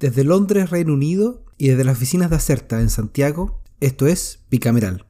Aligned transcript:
Desde 0.00 0.24
Londres, 0.24 0.70
Reino 0.70 0.94
Unido, 0.94 1.44
y 1.58 1.68
desde 1.68 1.84
las 1.84 1.98
oficinas 1.98 2.30
de 2.30 2.36
Acerta 2.36 2.80
en 2.80 2.88
Santiago, 2.88 3.60
esto 3.80 4.06
es 4.06 4.38
Bicameral. 4.50 5.04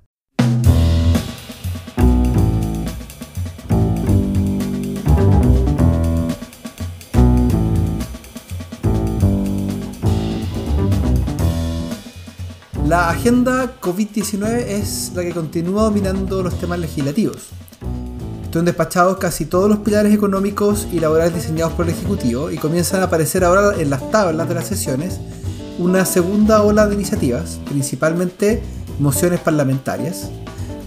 La 12.89 13.11
agenda 13.11 13.79
COVID-19 13.81 14.57
es 14.67 15.13
la 15.15 15.23
que 15.23 15.31
continúa 15.31 15.85
dominando 15.85 16.43
los 16.43 16.59
temas 16.59 16.81
legislativos. 16.81 17.51
Están 18.51 18.65
despachados 18.65 19.19
casi 19.19 19.45
todos 19.45 19.71
los 19.71 19.79
pilares 19.79 20.13
económicos 20.13 20.89
y 20.93 20.99
laborales 20.99 21.37
diseñados 21.37 21.73
por 21.75 21.87
el 21.87 21.93
Ejecutivo 21.93 22.51
y 22.51 22.59
comienzan 22.59 23.01
a 23.01 23.05
aparecer 23.05 23.45
ahora 23.45 23.81
en 23.81 23.91
las 23.91 24.11
tablas 24.11 24.49
de 24.49 24.57
las 24.57 24.67
sesiones 24.67 25.21
una 25.79 26.05
segunda 26.05 26.61
ola 26.65 26.89
de 26.89 26.97
iniciativas, 26.97 27.61
principalmente 27.69 28.61
mociones 28.99 29.39
parlamentarias, 29.39 30.31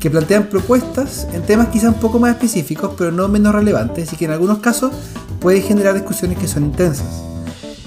que 0.02 0.10
plantean 0.10 0.48
propuestas 0.48 1.26
en 1.32 1.42
temas 1.44 1.70
quizá 1.70 1.88
un 1.88 2.02
poco 2.02 2.20
más 2.20 2.32
específicos, 2.32 2.96
pero 2.98 3.14
no 3.14 3.30
menos 3.30 3.56
relevantes 3.56 4.12
y 4.12 4.18
que 4.18 4.26
en 4.26 4.32
algunos 4.32 4.58
casos 4.58 4.92
pueden 5.40 5.64
generar 5.64 5.94
discusiones 5.94 6.38
que 6.40 6.50
son 6.50 6.66
intensas. 6.66 7.24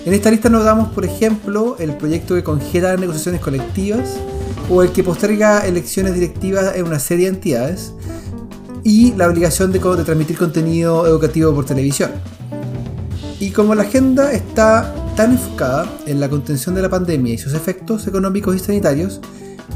En 0.06 0.14
esta 0.14 0.30
lista 0.30 0.48
nos 0.48 0.64
damos, 0.64 0.88
por 0.88 1.04
ejemplo, 1.04 1.76
el 1.78 1.94
proyecto 1.98 2.34
que 2.34 2.42
congela 2.42 2.96
negociaciones 2.96 3.42
colectivas 3.42 4.16
o 4.70 4.82
el 4.82 4.92
que 4.92 5.04
posterga 5.04 5.66
elecciones 5.66 6.14
directivas 6.14 6.76
en 6.76 6.86
una 6.86 6.98
serie 6.98 7.26
de 7.26 7.36
entidades, 7.36 7.92
y 8.86 9.12
la 9.14 9.26
obligación 9.26 9.72
de, 9.72 9.80
transmitir 9.80 10.38
contenido 10.38 11.08
educativo 11.08 11.52
por 11.52 11.66
televisión. 11.66 12.12
Y 13.40 13.50
como 13.50 13.74
la 13.74 13.82
agenda 13.82 14.30
está 14.30 14.94
tan 15.16 15.32
enfocada 15.32 15.90
en 16.06 16.20
la 16.20 16.28
contención 16.28 16.76
de 16.76 16.82
la 16.82 16.88
pandemia 16.88 17.34
y 17.34 17.38
sus 17.38 17.52
efectos 17.54 18.06
económicos 18.06 18.54
y 18.54 18.60
sanitarios, 18.60 19.20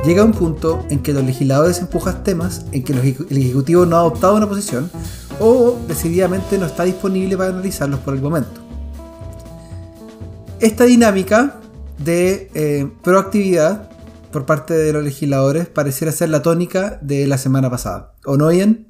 llega 0.06 0.22
un 0.22 0.30
punto 0.30 0.86
en 0.90 1.00
que 1.00 1.12
los 1.12 1.24
legisladores 1.24 1.80
empujan 1.80 2.22
temas 2.22 2.66
en 2.70 2.84
que 2.84 2.92
el 2.92 3.36
Ejecutivo 3.36 3.84
no 3.84 3.96
ha 3.96 3.98
adoptado 3.98 4.36
una 4.36 4.48
posición 4.48 4.88
o 5.40 5.76
decididamente 5.88 6.56
no 6.56 6.66
está 6.66 6.84
disponible 6.84 7.36
para 7.36 7.50
analizarlos 7.50 7.98
por 7.98 8.14
el 8.14 8.22
momento. 8.22 8.60
Esta 10.60 10.84
dinámica 10.84 11.58
de 11.98 12.48
eh, 12.54 12.88
proactividad 13.02 13.90
por 14.30 14.46
parte 14.46 14.74
de 14.74 14.92
los 14.92 15.02
legisladores 15.02 15.66
pareciera 15.66 16.12
ser 16.12 16.28
la 16.28 16.42
tónica 16.42 17.00
de 17.02 17.26
la 17.26 17.38
semana 17.38 17.68
pasada. 17.70 18.14
¿O 18.24 18.36
no, 18.36 18.52
Ian? 18.52 18.89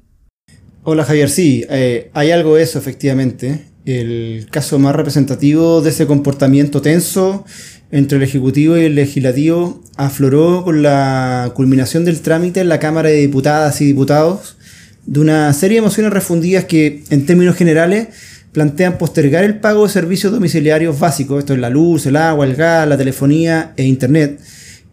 Hola 0.83 1.05
Javier, 1.05 1.29
sí, 1.29 1.63
eh, 1.69 2.09
hay 2.13 2.31
algo 2.31 2.55
de 2.55 2.63
eso 2.63 2.79
efectivamente. 2.79 3.65
El 3.85 4.47
caso 4.49 4.79
más 4.79 4.95
representativo 4.95 5.79
de 5.81 5.91
ese 5.91 6.07
comportamiento 6.07 6.81
tenso 6.81 7.45
entre 7.91 8.17
el 8.17 8.23
Ejecutivo 8.23 8.75
y 8.75 8.85
el 8.85 8.95
Legislativo 8.95 9.83
afloró 9.95 10.63
con 10.63 10.81
la 10.81 11.51
culminación 11.53 12.03
del 12.03 12.21
trámite 12.21 12.61
en 12.61 12.69
la 12.69 12.79
Cámara 12.79 13.09
de 13.09 13.17
Diputadas 13.17 13.79
y 13.81 13.85
Diputados 13.85 14.57
de 15.05 15.19
una 15.19 15.53
serie 15.53 15.77
de 15.77 15.81
mociones 15.83 16.13
refundidas 16.13 16.65
que, 16.65 17.03
en 17.11 17.27
términos 17.27 17.55
generales, 17.55 18.07
plantean 18.51 18.97
postergar 18.97 19.43
el 19.43 19.59
pago 19.59 19.83
de 19.85 19.93
servicios 19.93 20.33
domiciliarios 20.33 20.99
básicos, 20.99 21.37
esto 21.37 21.53
es 21.53 21.59
la 21.59 21.69
luz, 21.69 22.07
el 22.07 22.15
agua, 22.15 22.43
el 22.47 22.55
gas, 22.55 22.87
la 22.87 22.97
telefonía 22.97 23.73
e 23.77 23.83
internet, 23.83 24.39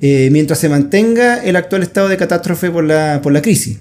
eh, 0.03 0.29
mientras 0.33 0.59
se 0.59 0.69
mantenga 0.69 1.43
el 1.43 1.57
actual 1.57 1.83
estado 1.83 2.09
de 2.09 2.19
catástrofe 2.19 2.71
por 2.71 2.85
la, 2.85 3.21
por 3.23 3.33
la 3.33 3.41
crisis 3.41 3.79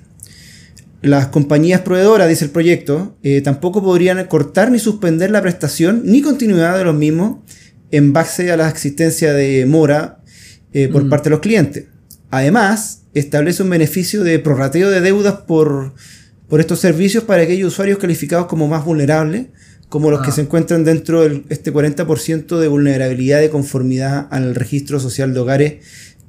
las 1.02 1.28
compañías 1.28 1.82
proveedoras, 1.82 2.28
dice 2.28 2.46
el 2.46 2.52
proyecto, 2.52 3.18
eh, 3.24 3.42
tampoco 3.42 3.84
podrían 3.84 4.24
cortar 4.26 4.72
ni 4.72 4.80
suspender 4.80 5.32
la 5.32 5.42
prestación 5.42 6.02
ni 6.06 6.22
continuidad 6.22 6.78
de 6.78 6.84
los 6.86 6.96
mismos 6.96 7.38
en 7.92 8.14
base 8.14 8.52
a 8.52 8.58
la 8.58 8.68
existencia 8.70 9.34
de 9.34 9.66
mora 9.66 10.24
eh, 10.74 10.88
por 10.88 11.06
mm. 11.06 11.10
parte 11.10 11.26
de 11.26 11.32
los 11.32 11.40
clientes. 11.40 11.86
Además, 12.30 13.04
establece 13.14 13.64
un 13.64 13.70
beneficio 13.70 14.24
de 14.24 14.40
prorrateo 14.40 14.90
de 14.90 15.02
deudas 15.02 15.36
por, 15.48 15.94
por 16.50 16.60
estos 16.60 16.80
servicios 16.80 17.24
para 17.24 17.44
aquellos 17.44 17.74
usuarios 17.74 18.00
calificados 18.00 18.48
como 18.48 18.68
más 18.68 18.84
vulnerables, 18.84 19.48
como 19.90 20.12
los 20.12 20.22
que 20.22 20.30
ah. 20.30 20.34
se 20.34 20.42
encuentran 20.42 20.84
dentro 20.84 21.22
de 21.22 21.44
este 21.50 21.72
40% 21.72 22.60
de 22.60 22.68
vulnerabilidad 22.68 23.40
de 23.40 23.50
conformidad 23.50 24.28
al 24.32 24.56
registro 24.56 25.00
social 25.00 25.34
de 25.34 25.40
hogares 25.40 25.76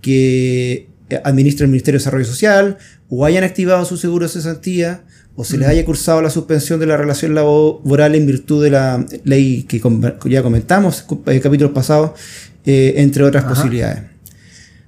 que 0.00 0.88
administra 1.24 1.64
el 1.64 1.70
Ministerio 1.70 1.98
de 1.98 2.02
Desarrollo 2.02 2.24
Social 2.24 2.78
o 3.08 3.24
hayan 3.24 3.44
activado 3.44 3.84
su 3.84 3.96
seguro 3.96 4.26
de 4.26 4.32
cesantía 4.32 5.02
o 5.36 5.44
se 5.44 5.56
les 5.56 5.68
haya 5.68 5.84
cursado 5.84 6.20
la 6.20 6.30
suspensión 6.30 6.80
de 6.80 6.86
la 6.86 6.96
relación 6.96 7.34
laboral 7.34 8.14
en 8.16 8.26
virtud 8.26 8.62
de 8.62 8.70
la 8.70 9.06
ley 9.24 9.62
que 9.62 9.80
ya 10.24 10.42
comentamos 10.42 11.06
en 11.26 11.36
eh, 11.36 11.40
capítulos 11.40 11.72
pasados, 11.72 12.18
eh, 12.66 12.94
entre 12.96 13.22
otras 13.22 13.44
posibilidades. 13.44 14.02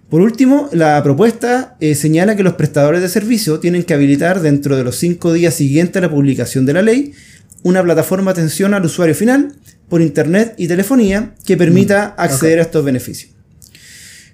Por 0.08 0.22
último, 0.22 0.68
la 0.72 1.00
propuesta 1.04 1.76
eh, 1.78 1.94
señala 1.94 2.34
que 2.34 2.42
los 2.42 2.54
prestadores 2.54 3.00
de 3.00 3.08
servicio 3.08 3.60
tienen 3.60 3.84
que 3.84 3.94
habilitar 3.94 4.40
dentro 4.40 4.76
de 4.76 4.82
los 4.82 4.96
cinco 4.96 5.32
días 5.32 5.54
siguientes 5.54 5.98
a 5.98 6.00
la 6.00 6.10
publicación 6.10 6.66
de 6.66 6.72
la 6.72 6.82
ley 6.82 7.14
una 7.62 7.82
plataforma 7.82 8.32
de 8.32 8.40
atención 8.40 8.74
al 8.74 8.84
usuario 8.84 9.14
final 9.14 9.54
por 9.88 10.00
Internet 10.00 10.54
y 10.56 10.66
telefonía 10.66 11.34
que 11.44 11.56
permita 11.56 12.14
mm, 12.16 12.20
acceder 12.20 12.58
a 12.58 12.62
estos 12.62 12.84
beneficios. 12.84 13.32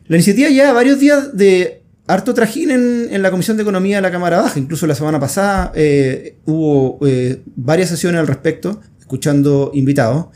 La 0.09 0.17
iniciativa 0.17 0.49
ya 0.50 0.72
varios 0.72 1.00
días 1.00 1.37
de 1.37 1.83
harto 2.06 2.34
trajín 2.34 2.71
en, 2.71 3.22
la 3.22 3.31
Comisión 3.31 3.56
de 3.56 3.65
Economía 3.65 3.97
de 3.97 4.03
la 4.03 4.11
Cámara 4.11 4.41
Baja. 4.41 4.59
Incluso 4.59 4.87
la 4.87 4.94
semana 4.94 5.19
pasada 5.19 5.72
eh, 5.75 6.37
hubo 6.44 6.99
eh, 7.06 7.43
varias 7.56 7.89
sesiones 7.89 8.21
al 8.21 8.27
respecto, 8.27 8.81
escuchando 9.00 9.72
invitados. 9.75 10.27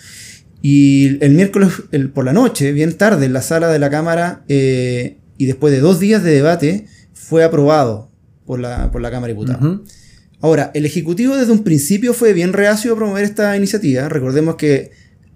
Y 0.62 1.22
el 1.24 1.32
miércoles 1.32 1.72
por 2.12 2.24
la 2.24 2.32
noche, 2.32 2.72
bien 2.72 2.94
tarde, 2.98 3.26
en 3.26 3.32
la 3.32 3.42
sala 3.42 3.68
de 3.68 3.78
la 3.78 3.90
Cámara, 3.90 4.44
eh, 4.48 5.18
y 5.38 5.46
después 5.46 5.72
de 5.72 5.80
dos 5.80 6.00
días 6.00 6.22
de 6.22 6.32
debate, 6.32 6.86
fue 7.14 7.44
aprobado 7.44 8.10
por 8.44 8.58
la, 8.58 8.90
por 8.90 9.00
la 9.00 9.10
Cámara 9.10 9.28
de 9.28 9.34
Diputados. 9.34 9.80
Ahora, 10.40 10.70
el 10.74 10.84
Ejecutivo 10.84 11.36
desde 11.36 11.52
un 11.52 11.62
principio 11.62 12.12
fue 12.12 12.32
bien 12.32 12.52
reacio 12.52 12.92
a 12.92 12.96
promover 12.96 13.24
esta 13.24 13.56
iniciativa. 13.56 14.08
Recordemos 14.08 14.56
que 14.56 14.90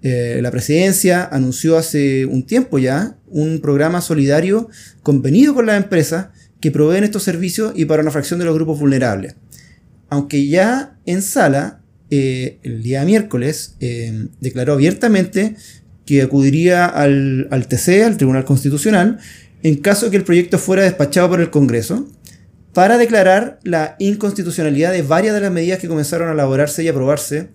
eh, 0.07 0.39
la 0.39 0.51
presidencia 0.51 1.25
anunció 1.31 1.79
hace 1.79 2.27
un 2.27 2.45
tiempo 2.45 2.77
ya 2.77 3.17
un 3.25 3.59
programa 3.59 4.01
solidario 4.01 4.69
convenido 5.01 5.55
con 5.55 5.65
las 5.65 5.81
empresas 5.81 6.27
que 6.59 6.69
proveen 6.69 7.03
estos 7.03 7.23
servicios 7.23 7.73
y 7.75 7.85
para 7.85 8.03
una 8.03 8.11
fracción 8.11 8.37
de 8.37 8.45
los 8.45 8.53
grupos 8.53 8.79
vulnerables. 8.79 9.35
Aunque 10.09 10.45
ya 10.45 10.99
en 11.07 11.23
sala, 11.23 11.81
eh, 12.11 12.59
el 12.61 12.83
día 12.83 13.03
miércoles, 13.03 13.77
eh, 13.79 14.27
declaró 14.41 14.73
abiertamente 14.73 15.55
que 16.05 16.21
acudiría 16.21 16.85
al, 16.85 17.47
al 17.49 17.67
TC, 17.67 18.03
al 18.03 18.17
Tribunal 18.17 18.45
Constitucional, 18.45 19.17
en 19.63 19.77
caso 19.77 20.05
de 20.05 20.11
que 20.11 20.17
el 20.17 20.23
proyecto 20.23 20.59
fuera 20.59 20.83
despachado 20.83 21.29
por 21.29 21.41
el 21.41 21.49
Congreso, 21.49 22.07
para 22.73 22.99
declarar 22.99 23.59
la 23.63 23.95
inconstitucionalidad 23.97 24.91
de 24.91 25.01
varias 25.01 25.33
de 25.33 25.41
las 25.41 25.51
medidas 25.51 25.79
que 25.79 25.87
comenzaron 25.87 26.29
a 26.29 26.33
elaborarse 26.33 26.83
y 26.83 26.89
aprobarse 26.89 27.49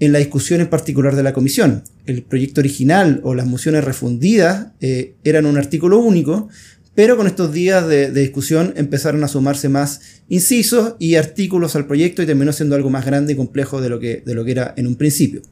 en 0.00 0.12
la 0.12 0.18
discusión 0.18 0.60
en 0.60 0.68
particular 0.68 1.14
de 1.14 1.22
la 1.22 1.34
comisión. 1.34 1.84
El 2.06 2.22
proyecto 2.22 2.60
original 2.60 3.20
o 3.22 3.34
las 3.34 3.46
mociones 3.46 3.84
refundidas 3.84 4.68
eh, 4.80 5.14
eran 5.24 5.46
un 5.46 5.58
artículo 5.58 5.98
único, 5.98 6.48
pero 6.94 7.16
con 7.16 7.26
estos 7.26 7.52
días 7.52 7.86
de, 7.86 8.10
discusión 8.10 8.72
empezaron 8.76 9.22
a 9.22 9.28
sumarse 9.28 9.68
más 9.68 10.00
incisos 10.28 10.96
y 10.98 11.14
artículos 11.14 11.76
al 11.76 11.86
proyecto 11.86 12.22
y 12.22 12.26
terminó 12.26 12.52
siendo 12.52 12.74
algo 12.74 12.90
más 12.90 13.04
grande 13.04 13.34
y 13.34 13.36
complejo 13.36 13.80
de 13.80 13.90
lo 13.90 14.00
que, 14.00 14.22
de 14.24 14.34
lo 14.34 14.44
que 14.44 14.50
era 14.50 14.74
en 14.76 14.86
un 14.86 14.96
principio. 14.96 15.42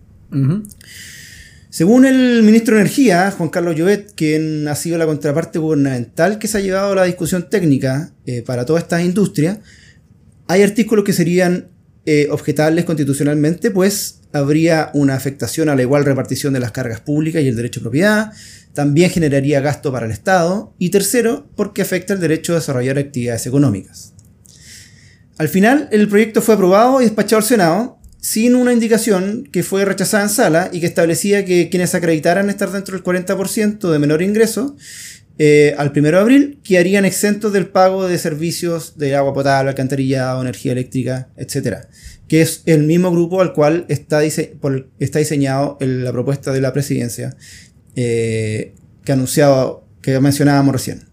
Según 1.70 2.06
el 2.06 2.42
ministro 2.42 2.74
de 2.74 2.80
Energía, 2.80 3.30
Juan 3.30 3.50
Carlos 3.50 3.76
Llobet, 3.76 4.14
quien 4.14 4.66
ha 4.66 4.74
sido 4.74 4.96
la 4.96 5.06
contraparte 5.06 5.58
gubernamental 5.58 6.38
que 6.38 6.48
se 6.48 6.58
ha 6.58 6.60
llevado 6.60 6.92
a 6.92 6.96
la 6.96 7.04
discusión 7.04 7.48
técnica 7.50 8.12
eh, 8.24 8.42
para 8.42 8.64
todas 8.64 8.82
estas 8.82 9.04
industrias, 9.04 9.58
hay 10.46 10.62
artículos 10.62 11.04
que 11.04 11.12
serían 11.12 11.68
eh, 12.10 12.26
objetables 12.30 12.86
constitucionalmente, 12.86 13.70
pues 13.70 14.20
habría 14.32 14.90
una 14.94 15.12
afectación 15.12 15.68
a 15.68 15.74
la 15.74 15.82
igual 15.82 16.06
repartición 16.06 16.54
de 16.54 16.60
las 16.60 16.72
cargas 16.72 17.00
públicas 17.00 17.42
y 17.42 17.48
el 17.48 17.54
derecho 17.54 17.80
a 17.80 17.82
propiedad, 17.82 18.32
también 18.72 19.10
generaría 19.10 19.60
gasto 19.60 19.92
para 19.92 20.06
el 20.06 20.12
Estado, 20.12 20.72
y 20.78 20.88
tercero, 20.88 21.46
porque 21.54 21.82
afecta 21.82 22.14
el 22.14 22.20
derecho 22.20 22.52
a 22.52 22.60
desarrollar 22.60 22.96
actividades 22.96 23.46
económicas. 23.46 24.14
Al 25.36 25.50
final, 25.50 25.90
el 25.92 26.08
proyecto 26.08 26.40
fue 26.40 26.54
aprobado 26.54 27.02
y 27.02 27.04
despachado 27.04 27.42
al 27.42 27.46
Senado, 27.46 27.98
sin 28.22 28.54
una 28.54 28.72
indicación 28.72 29.46
que 29.52 29.62
fue 29.62 29.84
rechazada 29.84 30.22
en 30.22 30.30
sala 30.30 30.70
y 30.72 30.80
que 30.80 30.86
establecía 30.86 31.44
que 31.44 31.68
quienes 31.68 31.94
acreditaran 31.94 32.48
estar 32.48 32.72
dentro 32.72 32.96
del 32.96 33.04
40% 33.04 33.90
de 33.90 33.98
menor 33.98 34.22
ingreso 34.22 34.76
eh, 35.38 35.74
al 35.78 35.92
1 35.94 36.10
de 36.10 36.16
abril 36.16 36.60
quedarían 36.62 37.04
exentos 37.04 37.52
del 37.52 37.68
pago 37.68 38.08
de 38.08 38.18
servicios 38.18 38.98
de 38.98 39.16
agua 39.16 39.32
potable, 39.32 39.70
alcantarillado, 39.70 40.42
energía 40.42 40.72
eléctrica, 40.72 41.28
etc 41.36 41.86
que 42.28 42.42
es 42.42 42.62
el 42.66 42.84
mismo 42.84 43.10
grupo 43.10 43.40
al 43.40 43.54
cual 43.54 43.86
está, 43.88 44.22
está 44.22 45.18
diseñado 45.18 45.78
la 45.80 46.12
propuesta 46.12 46.52
de 46.52 46.60
la 46.60 46.72
presidencia 46.72 47.34
eh, 47.96 48.74
que 49.04 49.12
anunciado, 49.12 49.88
que 50.02 50.20
mencionábamos 50.20 50.74
recién. 50.74 51.08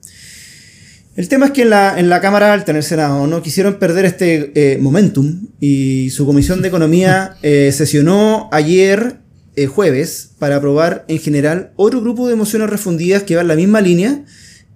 El 1.15 1.29
tema 1.29 1.45
es 1.45 1.51
que 1.53 1.61
en 1.61 1.69
la, 1.69 1.97
en 1.97 2.09
la 2.09 2.19
Cámara 2.19 2.51
Alta, 2.51 2.71
en 2.71 2.77
el 2.77 2.83
Senado, 2.83 3.25
no 3.25 3.41
quisieron 3.41 3.79
perder 3.79 4.03
este 4.03 4.51
eh, 4.53 4.77
momentum 4.77 5.47
y 5.61 6.09
su 6.09 6.25
Comisión 6.25 6.61
de 6.61 6.67
Economía 6.67 7.37
eh, 7.41 7.71
sesionó 7.71 8.49
ayer 8.51 9.19
eh, 9.57 9.67
jueves 9.67 10.31
para 10.37 10.57
aprobar 10.57 11.05
en 11.07 11.17
general 11.17 11.71
otro 11.77 12.01
grupo 12.01 12.27
de 12.27 12.35
mociones 12.35 12.69
refundidas 12.69 13.23
que 13.23 13.35
va 13.35 13.41
en 13.41 13.47
la 13.47 13.55
misma 13.55 13.79
línea 13.79 14.25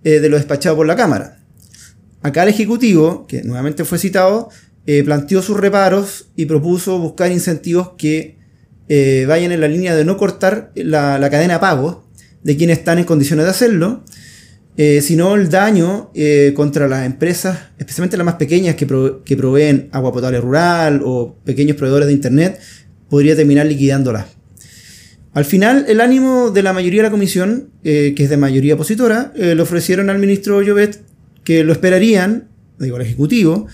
eh, 0.06 0.22
de 0.22 0.30
lo 0.30 0.38
despachado 0.38 0.78
por 0.78 0.88
la 0.88 0.96
Cámara. 0.96 1.40
Acá 2.22 2.44
el 2.44 2.50
Ejecutivo, 2.50 3.28
que 3.28 3.44
nuevamente 3.44 3.84
fue 3.84 3.98
citado, 3.98 4.50
eh, 4.86 5.04
planteó 5.04 5.42
sus 5.42 5.58
reparos 5.58 6.30
y 6.38 6.46
propuso 6.46 6.98
buscar 6.98 7.30
incentivos 7.30 7.92
que 7.98 8.38
vayan 9.28 9.52
en 9.52 9.62
la 9.62 9.68
línea 9.68 9.96
de 9.96 10.04
no 10.04 10.18
cortar 10.18 10.72
la, 10.74 11.20
cadena 11.30 11.56
de 11.56 11.60
pagos 11.60 11.98
de 12.42 12.58
quienes 12.58 12.80
están 12.80 12.98
en 12.98 13.04
condiciones 13.04 13.46
de 13.46 13.52
hacerlo, 13.52 14.04
sino 15.02 15.36
el 15.36 15.50
daño 15.50 16.12
contra 16.56 16.88
las 16.88 17.06
empresas, 17.06 17.60
especialmente 17.78 18.18
las 18.18 18.26
más 18.26 18.36
pequeñas 18.36 18.74
que, 18.76 18.88
que 19.24 19.38
proveen 19.38 19.90
agua 19.92 20.12
potable 20.12 20.42
rural 20.42 21.02
o 21.06 21.36
pequeños 21.46 21.78
proveedores 21.78 22.08
de 22.08 22.14
Internet, 22.14 22.60
podría 23.10 23.36
terminar 23.36 23.68
liquidándolas. 23.68 24.39
Al 25.34 25.46
final, 25.46 25.86
el 25.88 26.02
ánimo 26.02 26.50
de 26.50 26.64
la 26.64 26.74
mayoría 26.74 27.02
de 27.02 27.08
la 27.08 27.12
comisión, 27.12 27.70
eh, 27.84 28.14
que 28.16 28.24
es 28.24 28.30
de 28.30 28.38
mayoría 28.38 28.74
opositora, 28.74 29.32
eh, 29.36 29.54
le 29.54 29.62
ofrecieron 29.62 30.10
al 30.10 30.18
ministro 30.18 30.62
Llobet 30.62 31.02
que 31.44 31.64
lo 31.64 31.72
esperarían, 31.72 32.48
digo 32.80 32.96
al 32.96 33.04
Ejecutivo, 33.04 33.68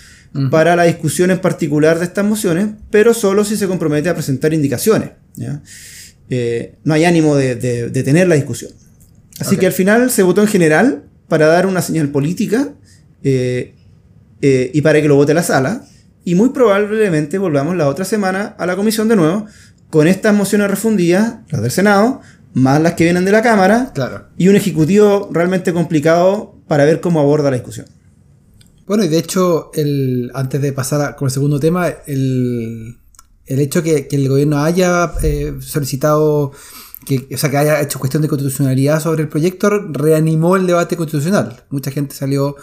para 0.52 0.75
la 0.75 0.84
discusión 0.84 1.31
en 1.31 1.40
particular 1.40 1.98
de 1.98 2.04
estas 2.04 2.25
mociones, 2.25 2.68
pero 2.92 3.13
solo 3.13 3.46
si 3.46 3.56
se 3.56 3.68
compromete 3.68 4.10
a 4.10 4.13
presentar 4.13 4.54
indicaciones. 4.54 5.12
Eh, 6.30 6.75
no 6.84 6.94
hay 6.94 7.06
ánimo 7.06 7.38
de, 7.38 7.56
tener 8.04 8.28
la 8.28 8.36
discusión. 8.36 8.72
Así 9.40 9.56
que 9.56 9.66
al 9.66 9.72
final 9.72 10.12
se 10.12 10.24
votó 10.24 10.42
en 10.42 10.50
general 10.50 11.04
para 11.30 11.48
dar 11.48 11.66
una 11.68 11.81
señal 11.81 12.10
política 12.10 12.74
y 13.24 14.81
para 14.81 15.01
que 15.01 15.08
lo 15.08 15.16
vote 15.16 15.34
la 15.34 15.44
sala. 15.44 15.86
Y 16.25 16.36
muy 16.36 16.50
probablemente 16.50 17.38
volvamos 17.38 17.78
la 17.78 17.88
otra 17.88 18.04
semana 18.04 18.56
a 18.58 18.66
la 18.66 18.75
comisión 18.75 19.08
de 19.08 19.16
nuevo 19.16 19.48
con 19.95 20.09
estas 20.09 20.36
mociones 20.36 20.69
refundidas, 20.69 21.36
las 21.51 21.62
del 21.62 21.71
Senado, 21.71 22.19
más 22.53 22.81
las 22.81 22.95
que 22.95 23.06
vienen 23.06 23.24
de 23.24 23.31
la 23.31 23.42
Cámara, 23.42 23.94
claro. 23.95 24.25
y 24.38 24.50
un 24.50 24.57
ejecutivo 24.57 25.30
realmente 25.31 25.71
complicado 25.71 26.59
para 26.68 26.83
ver 26.83 27.00
cómo 27.00 27.21
aborda 27.21 27.50
la 27.50 27.56
discusión. 27.56 27.86
Bueno, 28.86 29.06
y 29.06 29.07
de 29.07 29.18
hecho, 29.18 29.71
el, 29.74 30.31
antes 30.33 30.62
de 30.62 30.74
pasar 30.74 31.15
con 31.15 31.27
el 31.27 31.31
segundo 31.31 31.62
tema, 31.62 31.88
el, 32.07 32.97
el 33.45 33.59
hecho 33.62 33.83
que, 33.83 34.06
que 34.09 34.18
el 34.18 34.27
gobierno 34.27 34.62
haya 34.62 35.13
eh, 35.24 35.53
solicitado, 35.62 36.51
que, 37.06 37.30
o 37.33 37.38
sea, 37.38 37.50
que 37.50 37.56
haya 37.56 37.80
hecho 37.80 37.98
cuestión 37.98 38.21
de 38.21 38.27
constitucionalidad 38.27 39.00
sobre 39.00 39.21
el 39.21 39.30
proyecto, 39.30 39.69
reanimó 39.69 40.57
el 40.57 40.68
debate 40.68 40.98
constitucional. 40.98 41.63
Mucha 41.69 41.89
gente 41.89 42.13
salió 42.13 42.57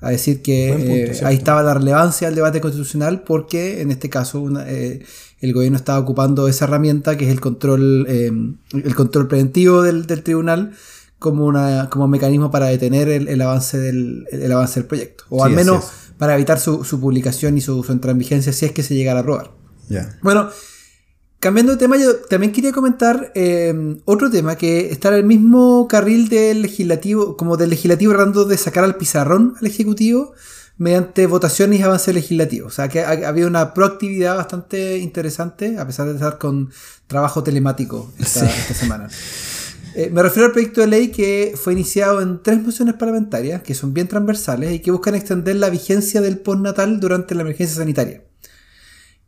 a 0.00 0.10
decir 0.10 0.42
que 0.42 1.10
eh, 1.10 1.20
ahí 1.24 1.36
estaba 1.36 1.62
la 1.62 1.74
relevancia 1.74 2.28
del 2.28 2.36
debate 2.36 2.60
constitucional 2.60 3.22
porque 3.22 3.80
en 3.80 3.90
este 3.90 4.08
caso 4.08 4.40
una, 4.40 4.68
eh, 4.70 5.02
el 5.40 5.52
gobierno 5.52 5.76
estaba 5.76 5.98
ocupando 5.98 6.46
esa 6.46 6.66
herramienta 6.66 7.16
que 7.16 7.24
es 7.24 7.30
el 7.30 7.40
control, 7.40 8.06
eh, 8.08 8.30
el 8.72 8.94
control 8.94 9.26
preventivo 9.26 9.82
del, 9.82 10.06
tribunal 10.06 10.72
como, 11.18 11.46
una, 11.46 11.90
como 11.90 12.04
un 12.04 12.10
mecanismo 12.10 12.50
para 12.50 12.66
detener 12.66 13.08
el, 13.08 13.40
avance, 13.40 13.78
del, 13.78 14.26
el 14.30 14.52
avance 14.52 14.78
del 14.78 14.86
proyecto. 14.86 15.24
O 15.30 15.44
al 15.44 15.52
menos 15.52 15.90
para 16.16 16.34
evitar 16.34 16.60
su, 16.60 16.82
publicación 17.00 17.58
y 17.58 17.60
su, 17.60 17.82
su, 17.82 17.92
entrada 17.92 18.12
en 18.12 18.18
vigencia 18.18 18.52
si 18.52 18.66
es 18.66 18.72
que 18.72 18.82
se 18.82 18.94
llegara 18.94 19.20
a 19.20 19.22
aprobar. 19.22 19.50
Bueno, 20.22 20.50
cambiando 21.40 21.72
de 21.72 21.78
tema, 21.78 21.96
yo 21.96 22.16
también 22.16 22.52
quería 22.52 22.72
comentar 22.72 23.32
eh, 23.34 23.96
otro 24.04 24.30
tema 24.30 24.56
que 24.56 24.90
está 24.90 25.08
en 25.08 25.14
el 25.14 25.24
mismo 25.24 25.86
carril 25.88 26.28
del 26.28 26.62
legislativo, 26.62 27.36
como 27.36 27.56
del 27.56 27.70
legislativo 27.70 28.12
tratando 28.12 28.44
de 28.44 28.56
sacar 28.56 28.84
al 28.84 28.96
pizarrón 28.96 29.54
al 29.60 29.66
ejecutivo 29.66 30.32
mediante 30.78 31.26
votaciones 31.26 31.80
y 31.80 31.82
avances 31.82 32.14
legislativos. 32.14 32.72
O 32.72 32.76
sea, 32.76 32.88
que 32.88 33.00
ha, 33.00 33.10
habido 33.28 33.48
una 33.48 33.74
proactividad 33.74 34.36
bastante 34.36 34.98
interesante, 34.98 35.76
a 35.78 35.86
pesar 35.86 36.06
de 36.06 36.14
estar 36.14 36.38
con 36.38 36.70
trabajo 37.06 37.42
telemático 37.42 38.12
esta, 38.18 38.48
semana. 38.48 39.08
Eh, 39.94 40.10
me 40.12 40.22
refiero 40.22 40.46
al 40.46 40.52
proyecto 40.52 40.80
de 40.80 40.86
ley 40.86 41.08
que 41.08 41.54
fue 41.56 41.72
iniciado 41.72 42.20
en 42.20 42.42
tres 42.42 42.62
mociones 42.62 42.94
parlamentarias, 42.94 43.62
que 43.62 43.74
son 43.74 43.92
bien 43.94 44.06
transversales 44.06 44.72
y 44.72 44.78
que 44.78 44.92
buscan 44.92 45.16
extender 45.16 45.56
la 45.56 45.70
vigencia 45.70 46.20
del 46.20 46.38
postnatal 46.38 47.00
durante 47.00 47.34
la 47.34 47.42
emergencia 47.42 47.78
sanitaria. 47.78 48.22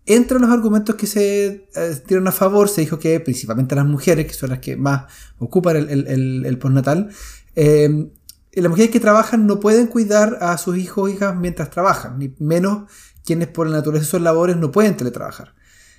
Entre 0.07 0.39
los 0.39 0.51
argumentos 0.51 0.97
que 0.97 1.07
se 1.07 1.69
eh, 1.75 2.03
dieron 2.07 2.27
a 2.27 2.33
favor, 2.33 2.69
se 2.69 2.81
dijo 2.81 2.99
que 2.99 3.21
principalmente 3.21 3.75
las 3.75 3.87
mujeres, 3.87 4.27
que 4.27 4.33
son 4.33 4.51
las 4.51 4.59
que 4.59 4.77
más 4.77 5.13
ocupan 5.39 5.77
el, 5.77 6.59
postnatal, 6.59 7.11
eh, 7.55 8.11
las 8.53 8.71
mujeres 8.71 8.91
que 8.91 9.01
trabajan 9.01 9.47
no 9.47 9.61
pueden 9.61 9.87
cuidar 9.87 10.39
a 10.41 10.59
sus 10.59 10.77
hijos 10.77 11.05
o 11.05 11.09
hijas 11.09 11.37
mientras 11.37 11.71
trabajan, 11.71 12.19
ni 12.19 12.35
menos 12.39 12.91
quienes 13.25 13.49
por 13.49 13.69
la 13.69 13.77
naturaleza 13.77 14.07
de 14.07 14.11
sus 14.11 14.21
labores 14.21 14.57
no 14.57 14.73
pueden 14.73 14.97
teletrabajar. 14.97 15.55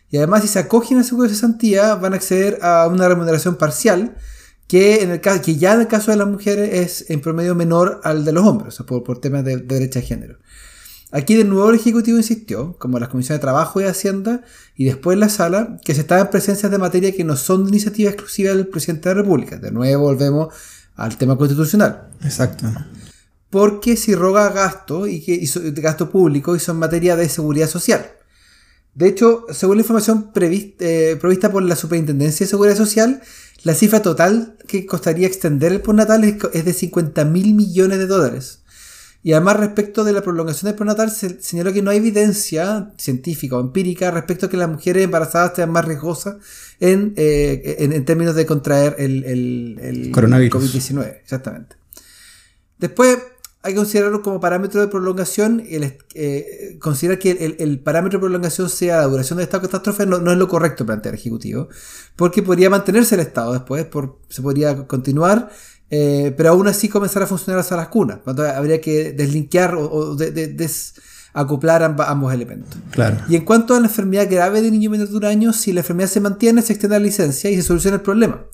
Y 0.09 0.18
además, 0.18 0.42
si 0.42 0.50
se 0.50 0.59
acogen 0.59 0.98
a 0.98 1.03
seguro 1.03 1.30
de 1.30 1.33
cesantía, 1.33 1.95
van 1.95 2.13
a 2.13 2.18
acceder 2.18 2.59
a 2.62 2.88
una 2.88 3.07
remuneración 3.07 3.56
parcial 3.56 4.18
que, 4.68 5.03
en 5.03 5.12
el 5.12 5.21
caso, 5.21 5.42
que 5.42 5.56
ya 5.56 5.74
en 5.74 5.81
el 5.81 5.88
caso 5.88 6.12
de 6.12 6.18
las 6.18 6.27
mujeres 6.27 6.69
es 6.74 7.09
en 7.09 7.21
promedio 7.21 7.56
menor 7.56 8.01
al 8.03 8.25
de 8.25 8.33
los 8.33 8.45
hombres, 8.45 8.75
por, 8.86 9.03
por 9.03 9.19
temas 9.21 9.45
de, 9.45 9.57
derecha 9.57 10.00
de 10.00 10.06
género. 10.06 10.39
Aquí 11.11 11.35
de 11.35 11.43
nuevo 11.43 11.69
el 11.69 11.75
Ejecutivo 11.75 12.17
insistió, 12.17 12.77
como 12.77 12.97
las 12.97 13.09
comisiones 13.09 13.39
de 13.39 13.41
Trabajo 13.41 13.81
y 13.81 13.83
Hacienda, 13.83 14.43
y 14.75 14.85
después 14.85 15.17
la 15.17 15.27
Sala, 15.27 15.77
que 15.83 15.93
se 15.93 16.01
estaba 16.01 16.21
en 16.21 16.29
presencias 16.29 16.71
de 16.71 16.77
materia 16.77 17.11
que 17.13 17.25
no 17.25 17.35
son 17.35 17.65
de 17.65 17.69
iniciativa 17.69 18.09
exclusiva 18.09 18.53
del 18.53 18.67
Presidente 18.67 19.09
de 19.09 19.15
la 19.15 19.21
República. 19.21 19.57
De 19.57 19.71
nuevo 19.71 20.03
volvemos 20.03 20.53
al 20.95 21.17
tema 21.17 21.37
constitucional. 21.37 22.09
Exacto. 22.23 22.71
Porque 23.49 23.97
si 23.97 24.15
roga 24.15 24.49
gasto 24.49 25.05
y 25.05 25.21
que 25.21 25.45
gasto 25.81 26.09
público 26.09 26.55
y 26.55 26.59
son 26.59 26.79
materia 26.79 27.17
de 27.17 27.27
seguridad 27.27 27.67
social. 27.67 28.05
De 28.93 29.07
hecho, 29.07 29.45
según 29.51 29.77
la 29.77 29.81
información 29.81 30.31
eh, 30.35 31.17
provista 31.19 31.51
por 31.51 31.63
la 31.63 31.75
Superintendencia 31.75 32.45
de 32.45 32.49
Seguridad 32.49 32.75
Social, 32.75 33.21
la 33.63 33.73
cifra 33.73 34.01
total 34.01 34.57
que 34.67 34.85
costaría 34.85 35.27
extender 35.27 35.71
el 35.71 35.81
postnatal 35.81 36.23
es 36.23 36.65
de 36.65 36.73
50 36.73 37.25
mil 37.25 37.53
millones 37.53 37.99
de 37.99 38.07
dólares. 38.07 38.60
Y 39.23 39.33
además 39.33 39.57
respecto 39.57 40.03
de 40.03 40.13
la 40.13 40.21
prolongación 40.21 40.69
del 40.69 40.75
postnatal 40.75 41.12
se 41.12 41.41
señaló 41.41 41.71
que 41.71 41.81
no 41.81 41.91
hay 41.91 41.97
evidencia 41.97 42.91
científica 42.97 43.56
o 43.56 43.62
empírica 43.62 44.09
respecto 44.09 44.47
a 44.47 44.50
que 44.50 44.57
las 44.57 44.69
mujeres 44.69 45.03
embarazadas 45.03 45.53
sean 45.56 45.71
más 45.71 45.85
riesgosas 45.85 46.38
en, 46.79 47.13
eh, 47.18 47.75
en, 47.79 48.06
términos 48.06 48.35
de 48.35 48.47
contraer 48.47 48.95
el, 48.97 49.23
el, 49.23 50.12
COVID-19. 50.12 51.19
Exactamente. 51.21 51.75
Después 52.79 53.19
hay 53.63 53.73
que 53.73 53.77
considerarlo 53.77 54.23
como 54.23 54.39
parámetro 54.39 54.81
de 54.81 54.88
prolongación. 54.88 55.63
El, 55.69 55.97
eh, 56.15 56.77
considerar 56.79 57.19
que 57.19 57.56
el, 57.59 57.79
parámetro 57.79 58.17
de 58.17 58.21
prolongación 58.21 58.69
sea 58.69 58.97
la 58.97 59.06
duración 59.06 59.38
de 59.38 59.44
estado 59.44 59.62
de 59.62 59.67
catástrofe 59.67 60.07
no, 60.07 60.17
no, 60.17 60.31
es 60.31 60.38
lo 60.39 60.47
correcto 60.47 60.83
plantear 60.83 61.13
ejecutivo, 61.13 61.69
porque 62.15 62.41
podría 62.41 62.71
mantenerse 62.71 63.13
el 63.13 63.21
estado 63.21 63.53
después, 63.53 63.85
por, 63.85 64.17
se 64.29 64.41
podría 64.41 64.88
continuar 64.88 65.51
eh, 65.93 66.33
pero 66.38 66.51
aún 66.51 66.69
así 66.69 66.88
comenzar 66.88 67.21
a 67.21 67.27
funcionar 67.27 67.60
hasta 67.60 67.75
las 67.75 67.89
cunas. 67.89 68.19
Habría 68.25 68.79
que 68.79 69.12
deslinkear 69.12 69.75
o, 69.75 70.15
desacoplar 70.15 71.83
ambos 71.83 72.33
elementos. 72.33 72.79
Claro. 72.91 73.17
Y 73.27 73.36
en 73.36 73.43
cuanto 73.43 73.75
a 73.75 73.79
la 73.81 73.88
enfermedad 73.88 74.27
grave 74.31 74.62
de 74.62 74.71
niño 74.71 74.89
menor 74.89 75.10
de 75.10 75.17
un 75.17 75.25
año, 75.25 75.51
si 75.51 75.74
la 75.74 75.81
enfermedad 75.81 76.07
se 76.07 76.21
mantiene, 76.21 76.62
se 76.62 76.71
extiende 76.74 76.98
la 76.98 77.03
licencia 77.03 77.51
y 77.51 77.57
se 77.57 77.63
soluciona 77.63 77.98
el 77.98 78.03
problema. 78.03 78.45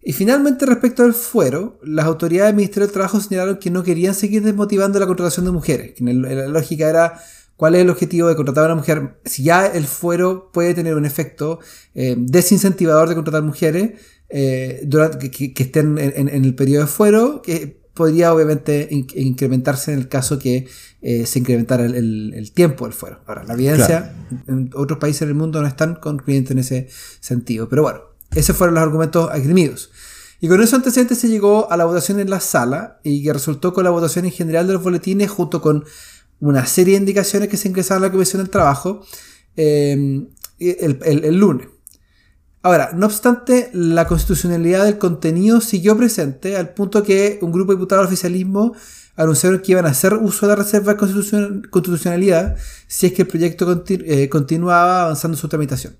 Y 0.00 0.14
finalmente, 0.14 0.64
respecto 0.64 1.04
al 1.04 1.12
fuero, 1.12 1.78
las 1.84 2.06
autoridades 2.06 2.48
del 2.48 2.56
Ministerio 2.56 2.86
del 2.86 2.94
Trabajo 2.94 3.20
señalaron 3.20 3.58
que 3.58 3.70
no 3.70 3.82
querían 3.82 4.14
seguir 4.14 4.42
desmotivando 4.42 4.98
la 4.98 5.06
contratación 5.06 5.44
de 5.44 5.52
mujeres. 5.52 5.92
Que 5.92 6.02
la 6.02 6.48
lógica 6.48 6.88
era 6.88 7.20
cuál 7.56 7.74
es 7.74 7.82
el 7.82 7.90
objetivo 7.90 8.26
de 8.28 8.36
contratar 8.36 8.64
a 8.64 8.66
una 8.68 8.76
mujer. 8.76 9.20
Si 9.26 9.44
ya 9.44 9.66
el 9.66 9.84
fuero 9.84 10.50
puede 10.50 10.72
tener 10.72 10.96
un 10.96 11.04
efecto 11.04 11.60
eh, 11.94 12.16
desincentivador 12.18 13.10
de 13.10 13.14
contratar 13.14 13.42
mujeres, 13.42 14.00
eh, 14.34 14.80
durante, 14.84 15.30
que, 15.30 15.52
estén 15.54 15.98
en, 15.98 16.28
el 16.28 16.54
periodo 16.54 16.84
de 16.84 16.88
fuero, 16.88 17.42
que 17.42 17.82
podría 17.92 18.32
obviamente 18.32 18.88
incrementarse 18.90 19.92
en 19.92 19.98
el 19.98 20.08
caso 20.08 20.38
que 20.38 20.66
eh, 21.02 21.26
se 21.26 21.40
incrementara 21.40 21.84
el, 21.84 22.50
tiempo 22.54 22.86
del 22.86 22.94
fuero. 22.94 23.20
Ahora, 23.26 23.44
la 23.44 23.52
evidencia 23.52 24.14
en 24.48 24.70
otros 24.74 24.98
países 24.98 25.28
del 25.28 25.34
mundo 25.34 25.60
no 25.60 25.68
están 25.68 25.96
concluyentes 25.96 26.52
en 26.52 26.58
ese 26.60 26.88
sentido. 27.20 27.68
Pero 27.68 27.82
bueno, 27.82 28.00
esos 28.34 28.56
fueron 28.56 28.76
los 28.76 28.82
argumentos 28.82 29.30
agrimidos. 29.30 29.90
Y 30.40 30.48
con 30.48 30.62
eso 30.62 30.76
antecedente 30.76 31.14
se 31.14 31.28
llegó 31.28 31.70
a 31.70 31.76
la 31.76 31.84
votación 31.84 32.18
en 32.18 32.30
la 32.30 32.40
sala 32.40 33.00
y 33.02 33.22
que 33.22 33.34
resultó 33.34 33.74
con 33.74 33.84
la 33.84 33.90
votación 33.90 34.24
en 34.24 34.32
general 34.32 34.66
de 34.66 34.72
los 34.72 34.82
boletines 34.82 35.30
junto 35.30 35.60
con 35.60 35.84
una 36.40 36.64
serie 36.64 36.94
de 36.94 37.00
indicaciones 37.00 37.50
que 37.50 37.58
se 37.58 37.68
ingresaron 37.68 38.02
a 38.02 38.06
la 38.06 38.12
Comisión 38.12 38.40
del 38.40 38.48
Trabajo 38.48 39.04
eh, 39.56 40.26
el 40.58 41.36
lunes. 41.36 41.68
Ahora, 42.62 42.90
no 42.94 43.06
obstante, 43.06 43.70
la 43.72 44.06
constitucionalidad 44.06 44.84
del 44.84 44.98
contenido 44.98 45.60
siguió 45.60 45.96
presente 45.96 46.56
al 46.56 46.70
punto 46.70 47.02
que 47.02 47.40
un 47.42 47.50
grupo 47.50 47.72
de 47.72 47.76
diputados 47.76 48.04
del 48.04 48.12
oficialismo 48.12 48.74
anunciaron 49.16 49.58
que 49.60 49.72
iban 49.72 49.84
a 49.84 49.90
hacer 49.90 50.14
uso 50.14 50.46
de 50.46 50.52
la 50.52 50.62
reserva 50.62 50.94
de 50.94 50.98
constitucionalidad 51.70 52.56
si 52.86 53.06
es 53.06 53.12
que 53.12 53.22
el 53.22 53.28
proyecto 53.28 53.84
eh, 53.88 54.28
continuaba 54.28 55.02
avanzando 55.02 55.36
su 55.36 55.48
tramitación. 55.48 55.96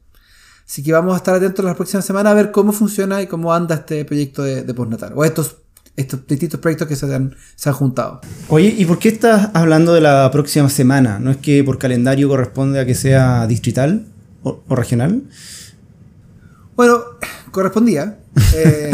Así 0.64 0.84
que 0.84 0.92
vamos 0.92 1.14
a 1.14 1.16
estar 1.16 1.34
atentos 1.34 1.64
la 1.64 1.74
próxima 1.74 2.00
semana 2.00 2.30
a 2.30 2.34
ver 2.34 2.52
cómo 2.52 2.72
funciona 2.72 3.20
y 3.20 3.26
cómo 3.26 3.52
anda 3.52 3.74
este 3.74 4.04
proyecto 4.04 4.44
de, 4.44 4.62
postnatal. 4.72 5.12
O 5.16 5.24
estos, 5.24 5.56
distintos 5.96 6.60
proyectos 6.60 6.86
que 6.86 6.94
se 6.94 7.12
han, 7.12 7.34
se 7.56 7.68
han 7.68 7.74
juntado. 7.74 8.20
Oye, 8.48 8.72
¿y 8.78 8.84
por 8.84 9.00
qué 9.00 9.08
estás 9.08 9.50
hablando 9.52 9.92
de 9.92 10.00
la 10.00 10.30
próxima 10.30 10.70
semana? 10.70 11.18
¿No 11.18 11.32
es 11.32 11.38
que 11.38 11.64
por 11.64 11.78
calendario 11.78 12.28
corresponde 12.28 12.78
a 12.78 12.86
que 12.86 12.94
sea 12.94 13.48
distrital 13.48 14.06
o 14.44 14.62
regional? 14.70 15.24
Bueno, 16.76 17.00
correspondía. 17.50 18.18
Eh, 18.54 18.90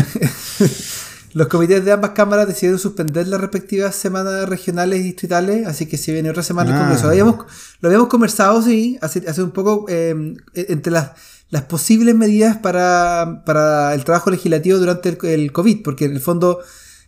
los 1.35 1.47
comités 1.49 1.85
de 1.85 1.93
ambas 1.93 2.11
cámaras 2.11 2.49
decidieron 2.49 2.79
suspender 2.79 3.29
las 3.29 3.41
respectivas 3.41 3.95
semanas 3.95 4.49
regionales 4.49 5.01
y 5.01 5.05
distritales, 5.05 5.67
así 5.67 5.87
que 5.87 5.97
si 5.97 6.13
viene 6.13 6.31
otra 6.31 6.43
semana 6.43 6.71
el 6.71 6.77
Ah. 6.77 6.81
Congreso. 6.81 7.05
Lo 7.05 7.11
habíamos, 7.11 7.37
lo 7.81 7.89
habíamos 7.89 8.09
conversado, 8.09 8.63
sí, 8.63 8.99
hace, 9.01 9.23
hace 9.29 9.43
un 9.43 9.51
poco 9.53 9.87
eh, 9.89 10.35
entre 10.55 10.93
las, 10.93 11.13
las 11.51 11.63
posibles 11.63 12.15
medidas 12.15 12.57
para, 12.57 13.43
para 13.47 13.95
el 13.95 14.05
trabajo 14.05 14.31
legislativo 14.31 14.79
durante 14.79 15.11
el, 15.11 15.19
el 15.27 15.53
COVID, 15.53 15.83
porque 15.83 16.07
en 16.07 16.13
el 16.13 16.21
fondo 16.21 16.61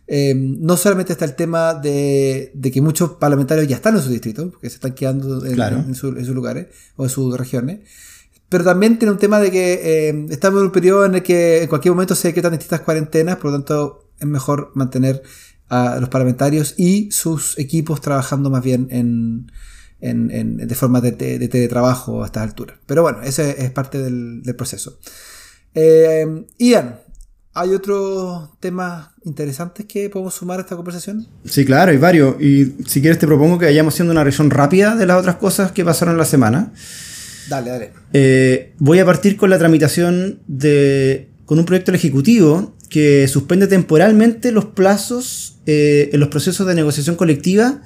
eh, 0.07 0.33
no 0.35 0.77
solamente 0.77 1.13
está 1.13 1.25
el 1.25 1.35
tema 1.35 1.73
de, 1.73 2.51
de 2.53 2.71
que 2.71 2.81
muchos 2.81 3.11
parlamentarios 3.11 3.67
ya 3.67 3.75
están 3.77 3.95
en 3.95 4.01
su 4.01 4.09
distrito, 4.09 4.49
porque 4.51 4.69
se 4.69 4.75
están 4.75 4.93
quedando 4.93 5.45
en, 5.45 5.53
Claro. 5.53 5.77
en 5.79 5.95
su- 5.95 6.09
en 6.09 6.25
sus 6.25 6.35
lugares 6.35 6.67
o 6.95 7.03
en 7.03 7.09
sus 7.09 7.37
regiones, 7.37 7.79
pero 8.51 8.63
también 8.65 8.99
tiene 8.99 9.13
un 9.13 9.17
tema 9.17 9.39
de 9.39 9.49
que 9.49 9.73
eh, 10.09 10.25
estamos 10.29 10.59
en 10.59 10.65
un 10.67 10.71
periodo 10.71 11.05
en 11.05 11.15
el 11.15 11.23
que 11.23 11.63
en 11.63 11.69
cualquier 11.69 11.93
momento 11.93 12.15
se 12.15 12.27
decretan 12.27 12.51
distintas 12.51 12.81
cuarentenas, 12.81 13.37
por 13.37 13.45
lo 13.51 13.57
tanto 13.57 14.09
es 14.19 14.27
mejor 14.27 14.71
mantener 14.75 15.23
a 15.69 15.97
los 16.01 16.09
parlamentarios 16.09 16.75
y 16.77 17.09
sus 17.11 17.57
equipos 17.57 18.01
trabajando 18.01 18.49
más 18.49 18.61
bien 18.61 18.87
en, 18.91 19.47
de 20.67 20.75
forma 20.75 20.99
de, 20.99 21.11
de- 21.13 21.39
de 21.39 21.47
teletrabajo 21.47 22.23
a 22.23 22.25
estas 22.25 22.43
alturas. 22.43 22.77
Pero 22.85 23.03
bueno, 23.03 23.21
ese 23.23 23.63
es 23.63 23.71
parte 23.71 23.97
del, 24.01 24.43
del 24.43 24.55
proceso. 24.55 24.99
Eh, 25.73 26.45
Ian, 26.57 26.99
¿hay 27.53 27.73
otros 27.73 28.49
temas 28.59 29.09
interesantes 29.23 29.85
que 29.85 30.09
podemos 30.09 30.33
sumar 30.33 30.59
a 30.59 30.63
esta 30.63 30.75
conversación? 30.75 31.25
Sí, 31.45 31.63
claro, 31.63 31.91
hay 31.91 31.97
varios. 31.97 32.35
Y 32.41 32.75
si 32.85 32.99
quieres 32.99 33.19
te 33.19 33.27
propongo 33.27 33.57
que 33.59 33.65
vayamos 33.65 33.93
haciendo 33.93 34.11
una 34.11 34.23
revisión 34.25 34.49
rápida 34.49 34.95
de 34.95 35.05
las 35.05 35.19
otras 35.19 35.35
cosas 35.37 35.71
que 35.71 35.85
pasaron 35.85 36.17
la 36.17 36.25
semana. 36.25 36.73
Dale, 37.49 37.69
dale. 37.69 37.91
Eh, 38.13 38.73
voy 38.77 38.99
a 38.99 39.05
partir 39.05 39.37
con 39.37 39.49
la 39.49 39.57
tramitación 39.57 40.39
de, 40.47 41.29
con 41.45 41.59
un 41.59 41.65
proyecto 41.65 41.91
del 41.91 41.99
Ejecutivo 41.99 42.75
que 42.89 43.27
suspende 43.27 43.67
temporalmente 43.67 44.51
los 44.51 44.65
plazos 44.65 45.59
eh, 45.65 46.09
en 46.13 46.19
los 46.19 46.29
procesos 46.29 46.67
de 46.67 46.75
negociación 46.75 47.15
colectiva 47.15 47.81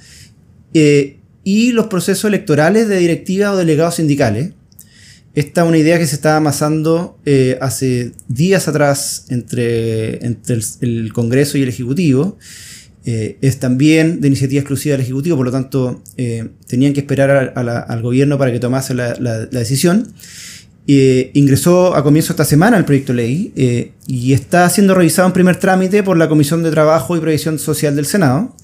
eh, 0.74 1.20
y 1.44 1.72
los 1.72 1.88
procesos 1.88 2.26
electorales 2.26 2.88
de 2.88 2.98
directiva 2.98 3.52
o 3.52 3.58
delegados 3.58 3.96
sindicales. 3.96 4.54
Esta 5.36 5.64
es 5.64 5.68
una 5.68 5.78
idea 5.78 6.00
que 6.00 6.08
se 6.08 6.16
estaba 6.16 6.38
amasando 6.38 7.20
hace 7.60 8.14
días 8.30 8.70
atrás 8.70 9.26
entre, 9.28 10.26
entre 10.26 10.60
el 10.80 11.12
Congreso 11.12 11.58
y 11.58 11.64
el 11.64 11.68
Ejecutivo. 11.68 12.38
Eh, 13.08 13.38
es 13.42 13.60
también 13.60 14.20
de 14.20 14.28
iniciativa 14.28 14.60
exclusiva 14.62 14.94
del 14.94 15.02
Ejecutivo, 15.02 15.38
por 15.38 15.46
lo 15.46 15.52
tanto 15.52 16.02
eh, 16.18 16.50
tenían 16.68 16.94
que 16.94 17.02
esperar 17.02 17.54
al 17.56 18.02
gobierno 18.02 18.40
para 18.40 18.52
que 18.52 18.60
tomase 18.60 18.96
la, 18.96 19.46
decisión. 19.46 20.08
Eh, 20.88 21.32
ingresó 21.34 21.96
a 21.96 22.04
comienzo 22.04 22.34
esta 22.34 22.46
semana 22.46 22.78
el 22.78 22.86
proyecto 22.86 23.12
de 23.12 23.18
ley 23.18 23.54
eh, 23.56 23.92
y 24.06 24.34
está 24.34 24.70
siendo 24.70 24.94
revisado 24.94 25.28
en 25.28 25.34
primer 25.34 25.60
trámite 25.60 26.04
por 26.04 26.16
la 26.16 26.30
Comisión 26.30 26.62
de 26.62 26.70
Trabajo 26.70 27.18
y 27.18 27.20
Previsión 27.20 27.58
Social 27.58 27.96
del 27.96 28.06
Senado. 28.06 28.56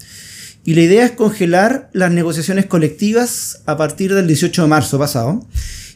Y 0.63 0.75
la 0.75 0.81
idea 0.81 1.05
es 1.05 1.12
congelar 1.12 1.89
las 1.93 2.12
negociaciones 2.12 2.67
colectivas 2.67 3.62
a 3.65 3.77
partir 3.77 4.13
del 4.13 4.27
18 4.27 4.62
de 4.62 4.67
marzo 4.67 5.00
pasado 5.00 5.48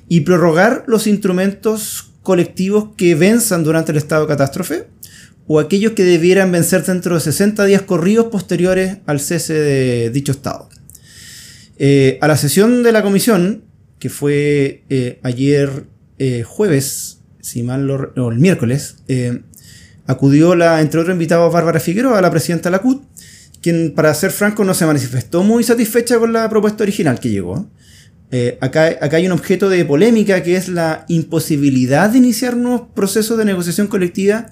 y 0.07 0.21
prorrogar 0.21 0.83
los 0.87 1.05
instrumentos 1.05 2.11
colectivos 2.23 2.89
que 2.97 3.13
venzan 3.13 3.63
durante 3.63 3.91
el 3.91 3.99
estado 3.99 4.23
de 4.23 4.27
catástrofe 4.27 4.87
o 5.47 5.59
aquellos 5.59 5.93
que 5.93 6.03
debieran 6.03 6.51
vencer 6.51 6.83
dentro 6.83 7.15
de 7.15 7.21
60 7.21 7.65
días 7.65 7.83
corridos 7.83 8.27
posteriores 8.27 8.97
al 9.05 9.19
cese 9.19 9.53
de 9.53 10.09
dicho 10.09 10.31
estado. 10.31 10.69
Eh, 11.77 12.17
a 12.21 12.27
la 12.27 12.37
sesión 12.37 12.83
de 12.83 12.91
la 12.91 13.03
comisión, 13.03 13.63
que 13.99 14.09
fue 14.09 14.83
eh, 14.89 15.19
ayer 15.23 15.85
eh, 16.17 16.43
jueves, 16.43 17.19
si 17.41 17.63
mal 17.63 17.85
lo 17.85 18.13
no, 18.15 18.31
el 18.31 18.39
miércoles, 18.39 18.97
eh, 19.07 19.41
acudió 20.07 20.55
la, 20.55 20.81
entre 20.81 20.99
otros 20.99 21.13
invitados, 21.13 21.51
Bárbara 21.51 21.79
Figueroa, 21.79 22.21
la 22.21 22.31
presidenta 22.31 22.69
de 22.69 22.71
la 22.71 22.81
CUT, 22.81 23.03
quien, 23.61 23.93
para 23.93 24.13
ser 24.13 24.31
franco, 24.31 24.63
no 24.63 24.73
se 24.73 24.85
manifestó 24.85 25.43
muy 25.43 25.63
satisfecha 25.63 26.19
con 26.19 26.33
la 26.33 26.49
propuesta 26.49 26.83
original 26.83 27.19
que 27.19 27.29
llegó. 27.29 27.69
Eh, 28.31 28.57
acá, 28.59 28.87
acá 29.01 29.17
hay 29.17 29.25
un 29.27 29.31
objeto 29.31 29.69
de 29.69 29.85
polémica 29.85 30.41
que 30.43 30.55
es 30.55 30.67
la 30.67 31.05
imposibilidad 31.07 32.09
de 32.09 32.17
iniciar 32.17 32.57
nuevos 32.57 32.87
procesos 32.95 33.37
de 33.37 33.45
negociación 33.45 33.87
colectiva 33.87 34.47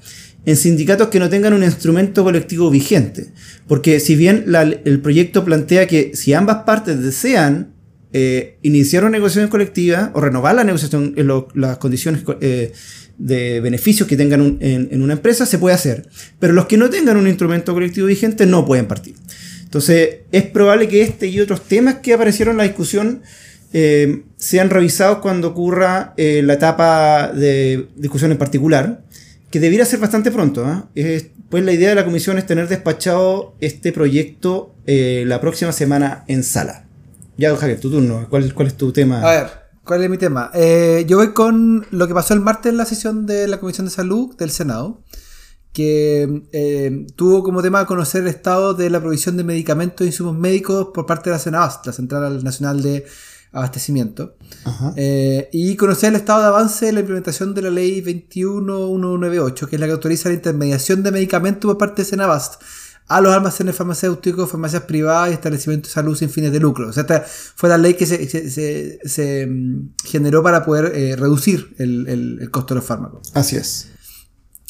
en 0.45 0.55
sindicatos 0.57 1.07
que 1.07 1.19
no 1.19 1.29
tengan 1.29 1.53
un 1.53 1.63
instrumento 1.63 2.23
colectivo 2.23 2.69
vigente. 2.69 3.31
Porque 3.67 3.99
si 3.99 4.15
bien 4.15 4.45
el 4.85 4.99
proyecto 5.01 5.43
plantea 5.43 5.87
que 5.87 6.11
si 6.15 6.33
ambas 6.33 6.63
partes 6.65 7.01
desean 7.01 7.73
eh, 8.13 8.57
iniciar 8.61 9.03
una 9.03 9.11
negociación 9.13 9.49
colectiva 9.49 10.11
o 10.13 10.21
renovar 10.21 10.53
la 10.55 10.63
negociación 10.63 11.13
en 11.17 11.27
las 11.55 11.77
condiciones 11.77 12.21
co- 12.21 12.37
eh, 12.41 12.71
de 13.17 13.59
beneficios 13.59 14.07
que 14.07 14.17
tengan 14.17 14.57
en 14.59 15.01
una 15.01 15.13
empresa, 15.13 15.45
se 15.45 15.57
puede 15.57 15.75
hacer. 15.75 16.07
Pero 16.39 16.53
los 16.53 16.65
que 16.67 16.77
no 16.77 16.89
tengan 16.89 17.17
un 17.17 17.27
instrumento 17.27 17.73
colectivo 17.73 18.07
vigente 18.07 18.45
no 18.45 18.65
pueden 18.65 18.85
partir. 18.87 19.15
Entonces, 19.63 20.17
es 20.31 20.43
probable 20.43 20.87
que 20.87 21.01
este 21.01 21.27
y 21.27 21.39
otros 21.39 21.63
temas 21.63 21.95
que 21.95 22.13
aparecieron 22.13 22.53
en 22.53 22.57
la 22.57 22.63
discusión 22.63 23.21
eh, 23.73 24.23
sean 24.37 24.69
revisados 24.69 25.17
cuando 25.17 25.49
ocurra 25.49 26.13
eh, 26.17 26.41
la 26.43 26.53
etapa 26.53 27.29
de 27.33 27.89
discusión 27.95 28.31
en 28.31 28.37
particular, 28.37 29.03
que 29.49 29.59
debiera 29.59 29.83
ser 29.85 29.99
bastante 29.99 30.31
pronto. 30.31 30.65
¿ah? 30.65 30.89
Es- 30.95 31.27
pues 31.49 31.63
la 31.63 31.71
idea 31.71 31.89
de 31.89 31.95
la 31.95 32.05
comisión 32.05 32.39
es 32.39 32.47
tener 32.47 32.67
despachado 32.67 33.55
este 33.59 33.91
proyecto 33.91 34.73
eh, 34.87 35.23
la 35.27 35.39
próxima 35.39 35.71
semana 35.71 36.23
en 36.27 36.43
sala. 36.43 36.85
Ya, 37.37 37.55
Javier, 37.55 37.79
tu 37.79 37.91
turno. 37.91 38.25
¿Cuál, 38.29 38.53
cuál 38.55 38.67
es 38.69 38.75
tu 38.75 38.91
tema? 38.91 39.21
A 39.21 39.31
ver, 39.31 39.47
¿cuál 39.83 40.03
es 40.03 40.09
mi 40.09 40.17
tema? 40.17 40.49
Eh, 40.55 41.05
yo 41.07 41.17
voy 41.17 41.31
con 41.33 41.85
lo 41.91 42.07
que 42.07 42.13
pasó 42.15 42.33
el 42.33 42.39
martes 42.39 42.71
en 42.71 42.77
la 42.77 42.85
sesión 42.85 43.27
de 43.27 43.47
la 43.47 43.59
Comisión 43.59 43.85
de 43.85 43.91
Salud 43.91 44.35
del 44.35 44.49
Senado, 44.49 45.03
que 45.73 47.05
tuvo 47.15 47.43
como 47.43 47.61
tema 47.61 47.85
conocer 47.85 48.21
el 48.23 48.27
estado 48.29 48.73
de 48.73 48.89
la 48.89 48.99
provisión 48.99 49.37
de 49.37 49.43
medicamentos 49.43 50.01
e 50.05 50.07
insumos 50.07 50.35
médicos 50.37 50.89
por 50.93 51.05
parte 51.05 51.29
de 51.29 51.35
la 51.35 51.39
Senabast, 51.39 51.85
la 51.85 51.93
Central 51.93 52.43
Nacional 52.43 52.81
de 52.81 53.05
Abastecimiento, 53.53 54.35
eh, 54.97 55.47
y 55.53 55.75
conocer 55.75 56.09
el 56.09 56.15
estado 56.15 56.41
de 56.41 56.47
avance 56.47 56.87
de 56.87 56.91
la 56.91 56.99
implementación 57.01 57.53
de 57.53 57.61
la 57.61 57.69
Ley 57.69 58.01
21198, 58.01 59.67
que 59.67 59.75
es 59.75 59.79
la 59.79 59.85
que 59.85 59.91
autoriza 59.93 60.29
la 60.29 60.35
intermediación 60.35 61.03
de 61.03 61.11
medicamentos 61.11 61.69
por 61.69 61.77
parte 61.77 62.01
de 62.01 62.07
Senabast 62.09 62.61
a 63.07 63.19
los 63.21 63.33
almacenes 63.33 63.75
farmacéuticos, 63.75 64.49
farmacias 64.49 64.83
privadas 64.83 65.29
y 65.29 65.33
establecimientos 65.33 65.89
de 65.91 65.93
salud 65.93 66.15
sin 66.17 66.29
fines 66.29 66.51
de 66.51 66.59
lucro. 66.59 66.87
O 66.89 66.93
sea, 66.93 67.01
esta 67.01 67.23
fue 67.27 67.69
la 67.69 67.77
ley 67.77 67.93
que 67.95 68.05
se, 68.05 68.27
se- 68.29 68.49
se- 68.49 68.99
se, 69.03 69.45
mm, 69.45 69.93
generó 70.05 70.41
para 70.41 70.65
poder 70.65 70.91
eh, 70.95 71.15
reducir 71.15 71.75
el, 71.77 72.07
el- 72.07 72.37
el 72.41 72.49
costo 72.49 72.73
de 72.73 72.79
los 72.79 72.85
fármacos. 72.87 73.29
Así 73.35 73.55
es. 73.57 73.89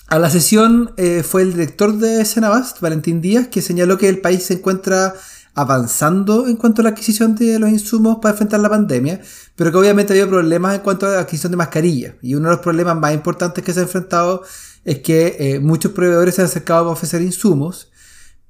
A 0.08 0.20
la 0.20 0.30
sesión 0.30 0.92
eh, 0.98 1.24
fue 1.24 1.44
el 1.44 1.54
director 1.54 1.98
de 1.98 2.25
Senabast, 2.25 2.82
Valentín 2.82 3.22
Díaz, 3.22 3.48
que 3.48 3.62
señaló 3.62 3.98
que 3.98 4.10
el 4.10 4.20
país 4.20 4.44
se 4.44 4.56
encuentra 4.56 5.13
avanzando 5.55 6.48
en 6.48 6.55
cuanto 6.55 6.81
a 6.81 6.83
la 6.83 6.89
adquisición 6.89 7.36
de 7.36 7.60
los 7.60 7.69
insumos 7.69 8.17
para 8.22 8.31
enfrentar 8.31 8.60
la 8.60 8.69
pandemia, 8.69 9.22
pero 9.55 9.72
que 9.72 9.77
obviamente 9.77 10.13
había 10.13 10.27
problemas 10.27 10.75
en 10.75 10.81
cuanto 10.81 11.05
a 11.05 11.12
la 11.12 11.19
adquisición 11.19 11.51
de 11.51 11.57
mascarillas. 11.57 12.15
Y 12.22 12.36
uno 12.36 12.50
de 12.50 12.55
los 12.55 12.63
problemas 12.63 12.98
más 12.98 13.13
importantes 13.13 13.63
que 13.63 13.74
se 13.74 13.79
ha 13.79 13.83
enfrentado 13.83 14.43
es 14.83 15.00
que 15.00 15.38
eh, 15.39 15.60
muchos 15.60 15.91
proveedores 15.91 16.36
se 16.36 16.41
han 16.41 16.48
acercado 16.48 16.83
para 16.83 16.93
ofrecer 16.93 17.22
insumos, 17.22 17.91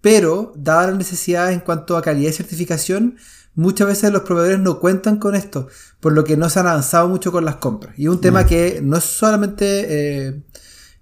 pero 0.01 0.53
dadas 0.55 0.87
las 0.87 0.97
necesidades 0.97 1.53
en 1.53 1.59
cuanto 1.61 1.97
a 1.97 2.01
calidad 2.01 2.29
y 2.29 2.33
certificación, 2.33 3.17
muchas 3.55 3.87
veces 3.87 4.11
los 4.11 4.23
proveedores 4.23 4.59
no 4.59 4.79
cuentan 4.79 5.17
con 5.17 5.35
esto, 5.35 5.67
por 5.99 6.13
lo 6.13 6.23
que 6.23 6.37
no 6.37 6.49
se 6.49 6.59
han 6.59 6.67
avanzado 6.67 7.07
mucho 7.09 7.31
con 7.31 7.45
las 7.45 7.57
compras. 7.57 7.97
Y 7.97 8.07
un 8.07 8.19
tema 8.19 8.45
que 8.45 8.81
no 8.81 8.97
es 8.97 9.03
solamente 9.03 10.27
eh, 10.27 10.43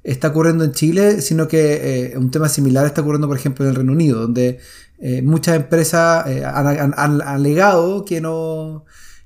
está 0.04 0.30
ocurriendo 0.30 0.64
en 0.64 0.72
Chile, 0.72 1.22
sino 1.22 1.48
que 1.48 2.12
eh, 2.14 2.18
un 2.18 2.32
tema 2.32 2.50
similar 2.50 2.86
está 2.86 3.02
ocurriendo, 3.02 3.28
por 3.28 3.38
ejemplo, 3.38 3.66
en 3.66 3.70
el 3.70 3.76
Reino 3.76 3.92
Unido, 3.92 4.22
donde 4.22 4.60
eh, 5.02 5.22
muchas 5.22 5.56
empresas 5.56 6.26
eh, 6.28 6.46
han, 6.46 6.68
han- 6.68 6.94
han 6.96 7.22
alegado 7.22 8.06
que 8.06 8.22
no, 8.22 8.86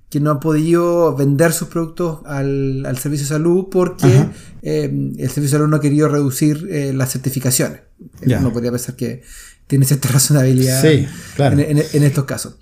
que 0.10 0.20
no 0.20 0.32
han 0.32 0.40
podido 0.40 1.16
vender 1.16 1.52
sus 1.52 1.68
productos 1.68 2.20
al, 2.26 2.86
al 2.86 2.98
servicio 2.98 3.26
de 3.26 3.30
salud 3.30 3.68
porque 3.70 4.28
eh, 4.62 4.86
el 4.86 5.30
servicio 5.30 5.42
de 5.44 5.50
salud 5.50 5.68
no 5.68 5.76
ha 5.78 5.82
querido 5.82 6.08
reducir 6.08 6.68
las 6.94 7.12
certificaciones. 7.12 7.82
Ya. 8.26 8.40
Uno 8.40 8.52
podría 8.54 8.72
pensar 8.72 8.96
que 8.96 9.22
tiene 9.68 9.86
cierta 9.86 10.10
razonabilidad 10.14 10.82
Sí, 10.82 11.08
claro. 11.36 11.60
en, 11.60 11.78
en- 11.78 11.86
en 11.94 12.04
estos 12.04 12.26
casos. 12.26 12.58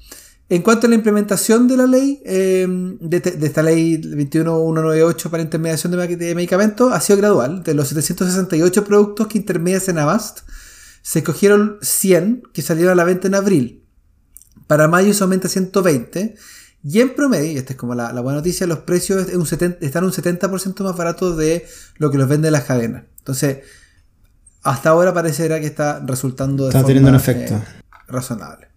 En 0.50 0.62
cuanto 0.62 0.86
a 0.88 0.90
la 0.90 0.96
implementación 0.96 1.68
de 1.68 1.78
la 1.78 1.88
ley, 1.88 2.22
eh, 2.26 2.68
de, 3.00 3.22
esta 3.42 3.64
ley 3.64 3.98
21198 3.98 5.32
para 5.32 5.42
intermediación 5.42 5.92
de, 5.94 6.36
medicamentos, 6.36 6.92
ha 6.92 7.00
sido 7.00 7.18
gradual. 7.18 7.64
De 7.64 7.74
los 7.74 7.88
768 7.88 8.84
productos 8.84 9.28
que 9.28 9.38
intermedia 9.38 9.80
Senabast, 9.80 10.40
se 11.04 11.20
escogieron 11.20 11.78
100 11.82 12.44
que 12.54 12.64
salieron 12.64 12.94
a 12.94 12.96
la 12.96 13.04
venta 13.04 13.28
en 13.28 13.36
abril. 13.36 13.84
Para 14.66 14.88
mayo 14.88 15.14
se 15.14 15.24
aumenta 15.24 15.48
a 15.48 15.52
120. 15.52 16.36
Y 16.86 17.00
en 17.00 17.14
promedio, 17.16 17.52
y 17.52 17.58
esta 17.58 17.74
es 17.74 17.78
como 17.78 17.94
la, 17.94 18.12
la 18.12 18.22
buena 18.22 18.38
noticia, 18.40 18.66
los 18.68 18.80
precios 18.80 19.28
es 19.30 19.36
un 19.36 19.46
70 19.46 19.86
están 19.86 20.04
un 20.04 20.12
70% 20.12 20.84
más 20.84 20.98
baratos 20.98 21.38
de 21.38 21.66
lo 21.98 22.10
que 22.10 22.18
los 22.18 22.28
vende 22.28 22.50
las 22.52 22.64
cadenas. 22.64 23.04
Entonces, 23.20 23.60
hasta 24.64 24.90
ahora 24.90 25.14
parecerá 25.14 25.60
que 25.60 25.68
está 25.68 26.02
resultando 26.06 26.64
de 26.64 26.70
Está 26.70 26.80
forma 26.80 26.88
teniendo 26.88 27.10
un 27.10 27.16
efecto. 27.16 27.54
eh, 27.54 27.84
razonable. 28.08 28.68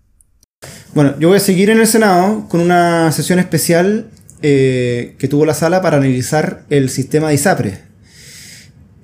Bueno, 0.95 1.15
yo 1.19 1.29
voy 1.29 1.39
a 1.39 1.41
seguir 1.41 1.71
en 1.71 1.79
el 1.79 1.87
Senado 1.87 2.47
con 2.49 2.61
una 2.61 3.11
sesión 3.13 3.39
especial 3.39 4.11
eh, 4.43 5.17
que 5.19 5.29
tuvo 5.29 5.45
la 5.45 5.55
sala 5.55 5.83
para 5.83 5.97
analizar 5.97 6.65
el 6.71 6.91
sistema 6.91 7.29
de 7.29 7.35
ISAPRE. 7.35 7.86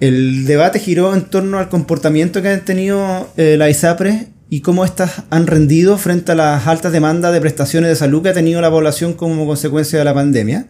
El 0.03 0.47
debate 0.47 0.81
giró 0.81 1.15
en 1.15 1.23
torno 1.23 1.61
al 1.61 1.69
comportamiento 1.69 2.43
que 2.43 2.49
han 2.49 2.65
tenido 2.65 3.33
eh, 3.37 3.55
la 3.57 3.71
ISAPRE 3.71 4.31
y 4.51 4.61
cómo 4.61 4.85
éstas 4.85 5.23
han 5.31 5.47
rendido 5.47 5.97
frente 5.97 6.33
a 6.33 6.35
las 6.35 6.67
altas 6.67 6.91
demandas 6.91 7.33
de 7.33 7.41
prestaciones 7.41 7.89
de 7.89 7.95
salud 7.95 8.21
que 8.21 8.31
ha 8.31 8.35
tenido 8.35 8.61
la 8.61 8.69
población 8.69 9.13
como 9.13 9.47
consecuencia 9.47 10.01
de 10.01 10.05
la 10.05 10.13
pandemia, 10.13 10.67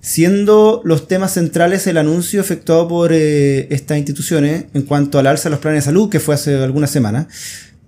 siendo 0.00 0.82
los 0.84 1.08
temas 1.08 1.32
centrales 1.32 1.88
el 1.88 1.98
anuncio 1.98 2.40
efectuado 2.40 2.86
por 2.86 3.12
eh, 3.12 3.66
estas 3.74 3.98
instituciones 3.98 4.66
en 4.72 4.82
cuanto 4.82 5.18
al 5.18 5.26
alza 5.26 5.48
de 5.48 5.50
los 5.50 5.58
planes 5.58 5.82
de 5.82 5.86
salud, 5.86 6.08
que 6.08 6.20
fue 6.20 6.36
hace 6.36 6.54
algunas 6.62 6.90
semanas, 6.90 7.26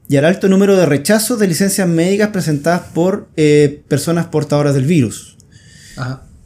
y 0.09 0.17
al 0.17 0.25
alto 0.25 0.49
número 0.49 0.77
de 0.77 0.85
rechazos 0.85 1.39
de 1.39 1.47
licencias 1.47 1.87
médicas 1.87 2.31
presentadas 2.31 2.81
por 2.93 3.29
eh, 3.37 3.85
personas 3.87 4.27
portadoras 4.27 4.75
del 4.75 4.87
virus. 4.87 5.37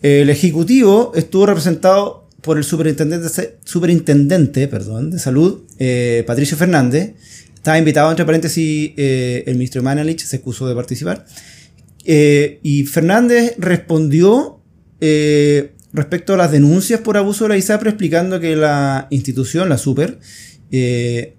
El 0.02 0.28
Ejecutivo 0.28 1.12
estuvo 1.14 1.46
representado 1.46 2.19
por 2.40 2.58
el 2.58 2.64
superintendente, 2.64 3.58
superintendente 3.64 4.68
perdón, 4.68 5.10
de 5.10 5.18
salud, 5.18 5.62
eh, 5.78 6.24
Patricio 6.26 6.56
Fernández, 6.56 7.14
estaba 7.54 7.78
invitado, 7.78 8.10
entre 8.10 8.24
paréntesis, 8.24 8.92
eh, 8.96 9.44
el 9.46 9.54
ministro 9.54 9.82
Manelich 9.82 10.24
se 10.24 10.36
excusó 10.36 10.66
de 10.68 10.74
participar. 10.74 11.26
Eh, 12.04 12.58
y 12.62 12.84
Fernández 12.84 13.54
respondió 13.58 14.56
respecto 15.92 16.34
a 16.34 16.36
las 16.36 16.52
denuncias 16.52 17.00
por 17.00 17.16
abuso 17.16 17.44
de 17.44 17.50
la 17.50 17.56
ISAPRE, 17.56 17.90
explicando 17.90 18.38
que 18.38 18.54
la 18.54 19.06
institución, 19.10 19.68
la 19.70 19.78
SUPER, 19.78 20.18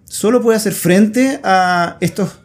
solo 0.04 0.42
puede 0.42 0.58
hacer 0.58 0.74
frente 0.74 1.40
a 1.44 1.98
estos 2.02 2.40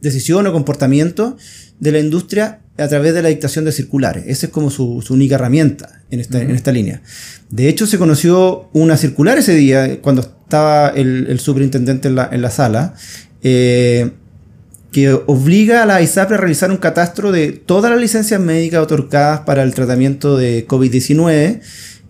decisiones 0.00 0.50
o 0.50 0.52
comportamientos 0.52 1.34
de 1.78 1.92
la 1.92 1.98
industria 1.98 2.62
a 2.80 2.88
través 2.88 3.14
de 3.14 3.22
la 3.22 3.28
dictación 3.28 3.64
de 3.64 3.72
circulares. 3.72 4.24
Esa 4.26 4.46
es 4.46 4.52
como 4.52 4.70
su, 4.70 5.04
única 5.10 5.34
herramienta 5.34 6.02
en 6.10 6.20
esta, 6.20 6.40
en 6.40 6.50
esta, 6.50 6.72
línea. 6.72 7.02
De 7.50 7.68
hecho, 7.68 7.86
se 7.86 7.98
conoció 7.98 8.70
una 8.72 8.96
circular 8.96 9.38
ese 9.38 9.54
día, 9.54 10.00
cuando 10.00 10.22
estaba 10.22 10.88
el, 10.88 11.38
superintendente 11.40 12.08
en 12.08 12.42
la, 12.42 12.50
sala, 12.50 12.94
eh, 13.42 14.10
que 14.92 15.12
obliga 15.12 15.82
a 15.82 15.86
la 15.86 16.02
ISAPRE 16.02 16.36
a 16.36 16.38
realizar 16.38 16.70
un 16.70 16.78
catastro 16.78 17.32
de 17.32 17.52
todas 17.52 17.90
las 17.90 18.00
licencias 18.00 18.40
médicas 18.40 18.82
otorgadas 18.82 19.40
para 19.40 19.62
el 19.62 19.74
tratamiento 19.74 20.36
de 20.36 20.66
COVID-19 20.66 21.60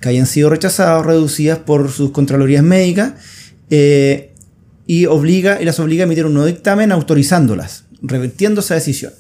que 0.01 0.09
hayan 0.09 0.27
sido 0.27 0.49
rechazadas 0.49 1.01
o 1.01 1.03
reducidas 1.03 1.59
por 1.59 1.91
sus 1.91 2.11
contralorías 2.11 2.63
médicas 2.65 3.13
eh, 3.69 4.33
y, 4.87 5.05
obliga, 5.07 5.61
y 5.61 5.67
las 5.67 5.79
obliga 5.79 6.05
a 6.05 6.07
emitir 6.07 6.25
un 6.25 6.33
nuevo 6.33 6.47
dictamen 6.47 6.91
autorizándolas, 6.91 7.85
revirtiendo 8.01 8.63
esa 8.63 8.75
decisión 8.75 9.13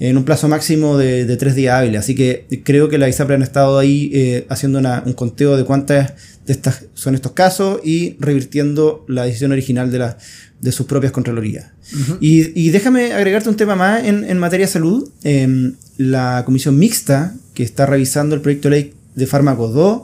en 0.00 0.16
un 0.16 0.24
plazo 0.24 0.48
máximo 0.48 0.96
de, 0.96 1.36
tres 1.36 1.54
días 1.54 1.74
hábiles. 1.74 2.00
Así 2.00 2.14
que 2.14 2.46
creo 2.64 2.88
que 2.88 2.98
la 2.98 3.08
ISAPRE 3.08 3.34
han 3.34 3.42
estado 3.42 3.78
ahí 3.78 4.10
eh, 4.14 4.46
haciendo 4.48 4.78
un 4.78 5.12
conteo 5.12 5.56
de 5.56 5.64
cuántas 5.64 6.12
de 6.46 6.52
estas 6.52 6.84
son 6.94 7.14
estos 7.14 7.32
casos 7.32 7.80
y 7.84 8.16
revirtiendo 8.20 9.04
la 9.08 9.24
decisión 9.24 9.52
original 9.52 9.90
de, 9.90 9.98
la, 9.98 10.18
de 10.60 10.72
sus 10.72 10.86
propias 10.86 11.12
Contralorías. 11.12 11.72
y, 12.20 12.70
déjame 12.70 13.12
agregarte 13.12 13.48
un 13.48 13.56
tema 13.56 13.76
más 13.76 14.04
en, 14.04 14.38
materia 14.38 14.66
de 14.66 14.72
salud. 14.72 15.10
Em, 15.24 15.74
la 15.96 16.42
comisión 16.46 16.78
mixta 16.78 17.34
que 17.54 17.64
está 17.64 17.84
revisando 17.84 18.34
el 18.34 18.40
proyecto 18.40 18.70
de 18.70 18.76
ley 18.76 18.94
de 19.16 19.26
fármacos 19.26 19.74
2 19.74 20.02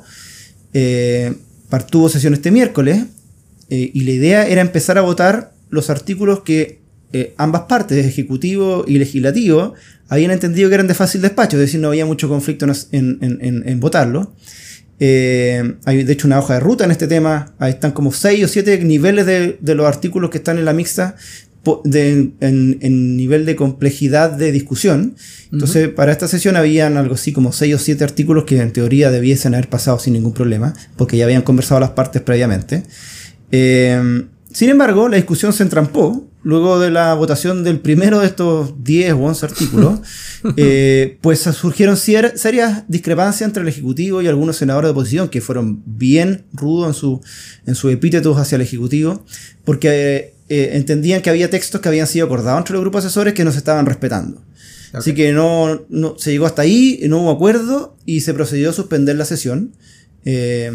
eh, 0.74 1.34
tuvo 1.88 2.08
sesión 2.08 2.34
este 2.34 2.50
miércoles 2.50 3.04
eh, 3.70 3.90
y 3.94 4.00
la 4.00 4.10
idea 4.10 4.48
era 4.48 4.60
empezar 4.60 4.98
a 4.98 5.02
votar 5.02 5.54
los 5.70 5.88
artículos 5.90 6.40
que 6.40 6.83
eh, 7.14 7.32
ambas 7.36 7.62
partes, 7.68 8.04
ejecutivo 8.04 8.84
y 8.88 8.98
legislativo, 8.98 9.74
habían 10.08 10.32
entendido 10.32 10.68
que 10.68 10.74
eran 10.74 10.88
de 10.88 10.94
fácil 10.94 11.22
despacho, 11.22 11.56
es 11.56 11.60
decir, 11.60 11.78
no 11.78 11.86
había 11.86 12.04
mucho 12.04 12.28
conflicto 12.28 12.66
en, 12.90 13.78
votarlo. 13.78 14.34
Eh, 14.98 15.76
hay 15.84 16.02
de 16.02 16.12
hecho 16.12 16.26
una 16.26 16.40
hoja 16.40 16.54
de 16.54 16.60
ruta 16.60 16.84
en 16.84 16.90
este 16.90 17.06
tema, 17.06 17.54
ahí 17.60 17.70
están 17.70 17.92
como 17.92 18.10
6 18.10 18.44
o 18.44 18.48
7 18.48 18.82
niveles 18.82 19.26
de, 19.26 19.74
los 19.76 19.86
artículos 19.86 20.30
que 20.30 20.38
están 20.38 20.58
en 20.58 20.64
la 20.64 20.72
mixta 20.72 21.14
en, 21.84 23.16
nivel 23.16 23.46
de 23.46 23.54
complejidad 23.54 24.32
de 24.32 24.50
discusión. 24.50 25.14
Entonces, 25.52 25.90
para 25.90 26.10
esta 26.10 26.26
sesión 26.26 26.56
habían 26.56 26.96
algo 26.96 27.14
así 27.14 27.32
como 27.32 27.52
6 27.52 27.76
o 27.76 27.78
7 27.78 28.02
artículos 28.02 28.42
que 28.42 28.60
en 28.60 28.72
teoría 28.72 29.12
debiesen 29.12 29.54
haber 29.54 29.68
pasado 29.68 30.00
sin 30.00 30.14
ningún 30.14 30.34
problema, 30.34 30.74
porque 30.96 31.16
ya 31.16 31.26
habían 31.26 31.42
conversado 31.42 31.78
las 31.78 31.90
partes 31.90 32.22
previamente. 32.22 32.82
Eh, 33.52 34.24
sin 34.52 34.70
embargo, 34.70 35.08
la 35.08 35.16
discusión 35.16 35.52
se 35.52 35.62
entrampó 35.62 36.28
luego 36.44 36.78
de 36.78 36.90
la 36.90 37.14
votación 37.14 37.64
del 37.64 37.80
primero 37.80 38.20
de 38.20 38.26
estos 38.26 38.84
10 38.84 39.14
o 39.14 39.18
11 39.24 39.46
artículos, 39.46 40.00
eh, 40.56 41.18
pues 41.20 41.40
surgieron 41.40 41.96
serias 41.96 42.84
discrepancias 42.86 43.48
entre 43.48 43.62
el 43.62 43.68
Ejecutivo 43.68 44.22
y 44.22 44.28
algunos 44.28 44.56
senadores 44.56 44.88
de 44.88 44.92
oposición 44.92 45.28
que 45.28 45.40
fueron 45.40 45.82
bien 45.86 46.44
rudos 46.52 46.88
en, 46.88 46.94
su, 46.94 47.20
en 47.66 47.74
sus 47.74 47.92
epítetos 47.92 48.38
hacia 48.38 48.56
el 48.56 48.62
Ejecutivo, 48.62 49.24
porque 49.64 50.34
eh, 50.48 50.70
entendían 50.74 51.22
que 51.22 51.30
había 51.30 51.50
textos 51.50 51.80
que 51.80 51.88
habían 51.88 52.06
sido 52.06 52.26
acordados 52.26 52.60
entre 52.60 52.74
los 52.74 52.82
grupos 52.82 53.04
asesores 53.04 53.34
que 53.34 53.44
no 53.44 53.50
se 53.50 53.58
estaban 53.58 53.86
respetando. 53.86 54.42
Así 54.92 55.12
que 55.14 55.32
no, 55.32 55.86
no, 55.88 56.16
se 56.18 56.30
llegó 56.30 56.46
hasta 56.46 56.62
ahí, 56.62 57.00
no 57.08 57.22
hubo 57.22 57.30
acuerdo 57.32 57.96
y 58.06 58.20
se 58.20 58.32
procedió 58.32 58.70
a 58.70 58.72
suspender 58.72 59.16
la 59.16 59.24
sesión. 59.24 59.72
Eh, 60.24 60.70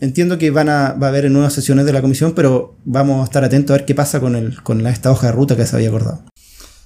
entiendo 0.00 0.38
que 0.38 0.50
van 0.50 0.68
a, 0.68 0.92
va 0.92 1.06
a 1.06 1.10
haber 1.10 1.30
nuevas 1.30 1.52
sesiones 1.52 1.84
de 1.86 1.92
la 1.92 2.00
comisión, 2.00 2.32
pero 2.34 2.76
vamos 2.84 3.20
a 3.20 3.24
estar 3.24 3.44
atentos 3.44 3.74
a 3.74 3.78
ver 3.78 3.86
qué 3.86 3.94
pasa 3.94 4.20
con, 4.20 4.36
el, 4.36 4.62
con 4.62 4.86
esta 4.86 5.10
hoja 5.10 5.28
de 5.28 5.32
ruta 5.32 5.56
que 5.56 5.66
se 5.66 5.76
había 5.76 5.88
acordado. 5.88 6.24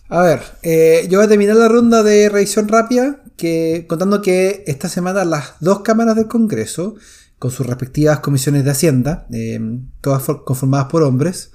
A 0.09 0.23
ver, 0.23 0.41
eh, 0.63 1.07
yo 1.11 1.19
voy 1.19 1.27
a 1.27 1.29
terminar 1.29 1.57
la 1.57 1.69
ronda 1.69 2.03
de 2.03 2.29
revisión 2.29 2.69
rápida, 2.69 3.23
que, 3.37 3.87
contando 3.89 4.21
que 4.21 4.63
esta 4.67 4.89
semana 4.89 5.25
las 5.25 5.55
dos 5.61 5.81
cámaras 5.81 6.17
del 6.17 6.29
Congreso, 6.29 6.97
con 7.39 7.51
sus 7.51 7.67
respectivas 7.67 8.21
comisiones 8.21 8.65
de 8.65 8.71
Hacienda, 8.71 9.27
eh, 9.33 9.59
todas 10.01 10.23
conformadas 10.45 10.89
por 10.91 11.03
hombres, 11.03 11.51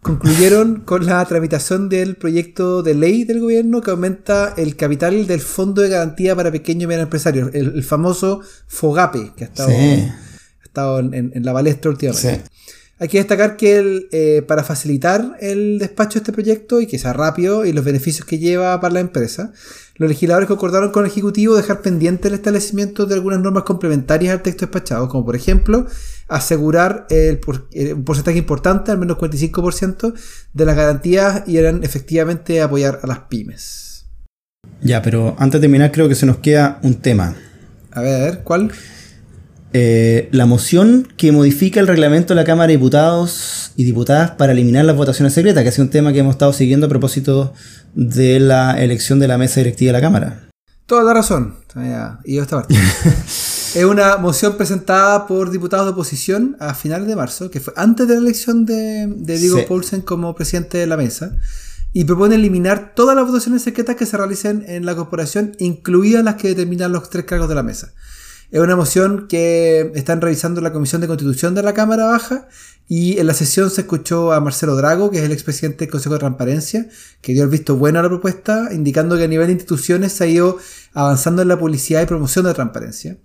concluyeron 0.00 0.80
con 0.86 1.04
la 1.04 1.24
tramitación 1.26 1.88
del 1.90 2.16
proyecto 2.16 2.82
de 2.82 2.94
ley 2.94 3.24
del 3.24 3.40
gobierno 3.40 3.82
que 3.82 3.90
aumenta 3.90 4.54
el 4.56 4.74
capital 4.74 5.26
del 5.26 5.40
Fondo 5.40 5.82
de 5.82 5.90
Garantía 5.90 6.34
para 6.34 6.50
Pequeños 6.50 6.84
y 6.84 6.86
Medianos 6.86 7.08
Empresarios, 7.08 7.50
el, 7.52 7.84
famoso 7.84 8.40
FOGAPE, 8.68 9.32
que 9.36 9.44
ha 9.44 9.48
estado 9.48 9.70
estado 10.72 10.98
en, 11.00 11.32
la 11.34 11.52
balestra 11.52 11.90
últimamente. 11.90 12.42
Hay 12.98 13.08
que 13.08 13.18
destacar 13.18 13.56
que 13.56 14.06
eh, 14.12 14.42
para 14.42 14.62
facilitar 14.62 15.36
el 15.40 15.80
despacho 15.80 16.14
de 16.14 16.18
este 16.18 16.32
proyecto 16.32 16.80
y 16.80 16.86
que 16.86 17.00
sea 17.00 17.12
rápido 17.12 17.64
y 17.64 17.72
los 17.72 17.84
beneficios 17.84 18.24
que 18.24 18.38
lleva 18.38 18.80
para 18.80 18.94
la 18.94 19.00
empresa, 19.00 19.52
los 19.96 20.08
legisladores 20.08 20.48
acordaron 20.48 20.92
con 20.92 21.04
el 21.04 21.10
Ejecutivo 21.10 21.56
dejar 21.56 21.82
pendiente 21.82 22.28
el 22.28 22.34
establecimiento 22.34 23.04
de 23.06 23.14
algunas 23.14 23.40
normas 23.40 23.64
complementarias 23.64 24.32
al 24.32 24.42
texto 24.42 24.66
despachado, 24.66 25.08
como 25.08 25.24
por 25.24 25.34
ejemplo 25.34 25.86
asegurar 26.28 27.06
el, 27.10 27.40
eh, 27.72 27.92
un 27.92 28.04
porcentaje 28.04 28.38
importante, 28.38 28.92
al 28.92 28.98
menos 28.98 29.18
45%, 29.18 30.14
de 30.52 30.64
las 30.64 30.76
garantías 30.76 31.42
y 31.48 31.56
eran 31.56 31.82
efectivamente 31.82 32.62
apoyar 32.62 33.00
a 33.02 33.08
las 33.08 33.18
pymes. 33.28 34.06
Ya, 34.80 35.02
pero 35.02 35.34
antes 35.40 35.60
de 35.60 35.64
terminar 35.66 35.90
creo 35.90 36.08
que 36.08 36.14
se 36.14 36.26
nos 36.26 36.36
queda 36.36 36.78
un 36.82 36.94
tema. 36.94 37.34
A 37.90 38.00
ver, 38.00 38.14
a 38.14 38.24
ver, 38.24 38.42
¿cuál? 38.44 38.70
Eh, 39.74 40.28
la 40.32 40.44
moción 40.44 41.08
que 41.16 41.32
modifica 41.32 41.80
el 41.80 41.86
reglamento 41.86 42.34
de 42.34 42.40
la 42.40 42.44
Cámara 42.44 42.66
de 42.68 42.74
Diputados 42.74 43.72
y 43.74 43.84
Diputadas 43.84 44.32
para 44.32 44.52
eliminar 44.52 44.84
las 44.84 44.96
votaciones 44.96 45.32
secretas, 45.32 45.62
que 45.62 45.70
ha 45.70 45.72
sido 45.72 45.84
un 45.84 45.90
tema 45.90 46.12
que 46.12 46.18
hemos 46.18 46.34
estado 46.34 46.52
siguiendo 46.52 46.86
a 46.86 46.88
propósito 46.90 47.54
de 47.94 48.38
la 48.38 48.82
elección 48.82 49.18
de 49.18 49.28
la 49.28 49.38
mesa 49.38 49.60
directiva 49.60 49.88
de 49.88 49.98
la 49.98 50.00
Cámara. 50.00 50.48
Toda 50.86 51.04
la 51.04 51.14
razón. 51.14 51.56
Y 52.24 52.38
esta 52.38 52.56
parte. 52.56 52.74
es 53.74 53.84
una 53.84 54.18
moción 54.18 54.58
presentada 54.58 55.26
por 55.26 55.50
diputados 55.50 55.86
de 55.86 55.92
oposición 55.92 56.56
a 56.60 56.74
finales 56.74 57.08
de 57.08 57.16
marzo, 57.16 57.50
que 57.50 57.60
fue 57.60 57.72
antes 57.76 58.06
de 58.06 58.14
la 58.14 58.20
elección 58.20 58.66
de, 58.66 59.06
Diego 59.08 59.64
Paulsen 59.66 60.02
como 60.02 60.34
presidente 60.34 60.76
de 60.76 60.86
la 60.86 60.98
mesa, 60.98 61.36
y 61.94 62.04
propone 62.04 62.34
eliminar 62.34 62.92
todas 62.94 63.16
las 63.16 63.26
votaciones 63.26 63.62
secretas 63.62 63.96
que 63.96 64.04
se 64.04 64.18
realicen 64.18 64.64
en 64.66 64.84
la 64.84 64.94
corporación, 64.94 65.52
incluidas 65.58 66.24
las 66.24 66.34
que 66.34 66.48
determinan 66.48 66.92
los 66.92 67.08
tres 67.08 67.24
cargos 67.24 67.48
de 67.48 67.54
la 67.54 67.62
mesa. 67.62 67.92
Es 68.52 68.60
una 68.60 68.76
moción 68.76 69.28
que 69.28 69.92
están 69.94 70.20
revisando 70.20 70.60
la 70.60 70.74
Comisión 70.74 71.00
de 71.00 71.06
Constitución 71.06 71.54
de 71.54 71.62
la 71.62 71.72
Cámara 71.72 72.04
Baja 72.04 72.48
y 72.86 73.18
en 73.18 73.26
la 73.26 73.32
sesión 73.32 73.70
se 73.70 73.80
escuchó 73.80 74.30
a 74.30 74.40
Marcelo 74.40 74.76
Drago, 74.76 75.10
que 75.10 75.20
es 75.20 75.24
el 75.24 75.32
expresidente 75.32 75.86
del 75.86 75.90
Consejo 75.90 76.16
de 76.16 76.18
Transparencia, 76.18 76.86
que 77.22 77.32
dio 77.32 77.44
el 77.44 77.48
visto 77.48 77.76
bueno 77.76 77.98
a 77.98 78.02
la 78.02 78.10
propuesta, 78.10 78.68
indicando 78.70 79.16
que 79.16 79.24
a 79.24 79.26
nivel 79.26 79.46
de 79.46 79.54
instituciones 79.54 80.12
se 80.12 80.24
ha 80.24 80.26
ido 80.26 80.58
avanzando 80.92 81.40
en 81.40 81.48
la 81.48 81.58
publicidad 81.58 82.02
y 82.02 82.04
promoción 82.04 82.44
de 82.44 82.52
transparencia. 82.52 83.16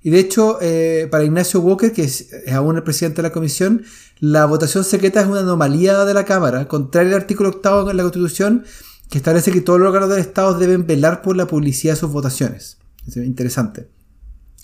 Y 0.00 0.10
de 0.10 0.20
hecho, 0.20 0.58
eh, 0.60 1.08
para 1.10 1.24
Ignacio 1.24 1.58
Walker, 1.58 1.92
que 1.92 2.04
es, 2.04 2.28
aún 2.52 2.76
el 2.76 2.84
presidente 2.84 3.16
de 3.16 3.26
la 3.26 3.32
comisión, 3.32 3.82
la 4.20 4.44
votación 4.44 4.84
secreta 4.84 5.20
es 5.20 5.26
una 5.26 5.40
anomalía 5.40 6.04
de 6.04 6.14
la 6.14 6.24
Cámara, 6.24 6.68
contrario 6.68 7.16
al 7.16 7.22
artículo 7.22 7.48
octavo 7.48 7.82
de 7.82 7.94
la 7.94 8.04
Constitución, 8.04 8.62
que 9.10 9.18
establece 9.18 9.50
que 9.50 9.60
todos 9.60 9.80
los 9.80 9.88
órganos 9.88 10.10
del 10.10 10.20
Estado 10.20 10.56
deben 10.56 10.86
velar 10.86 11.20
por 11.20 11.36
la 11.36 11.48
publicidad 11.48 11.94
de 11.94 12.00
sus 12.00 12.12
votaciones. 12.12 12.78
Es 13.08 13.16
interesante 13.16 13.97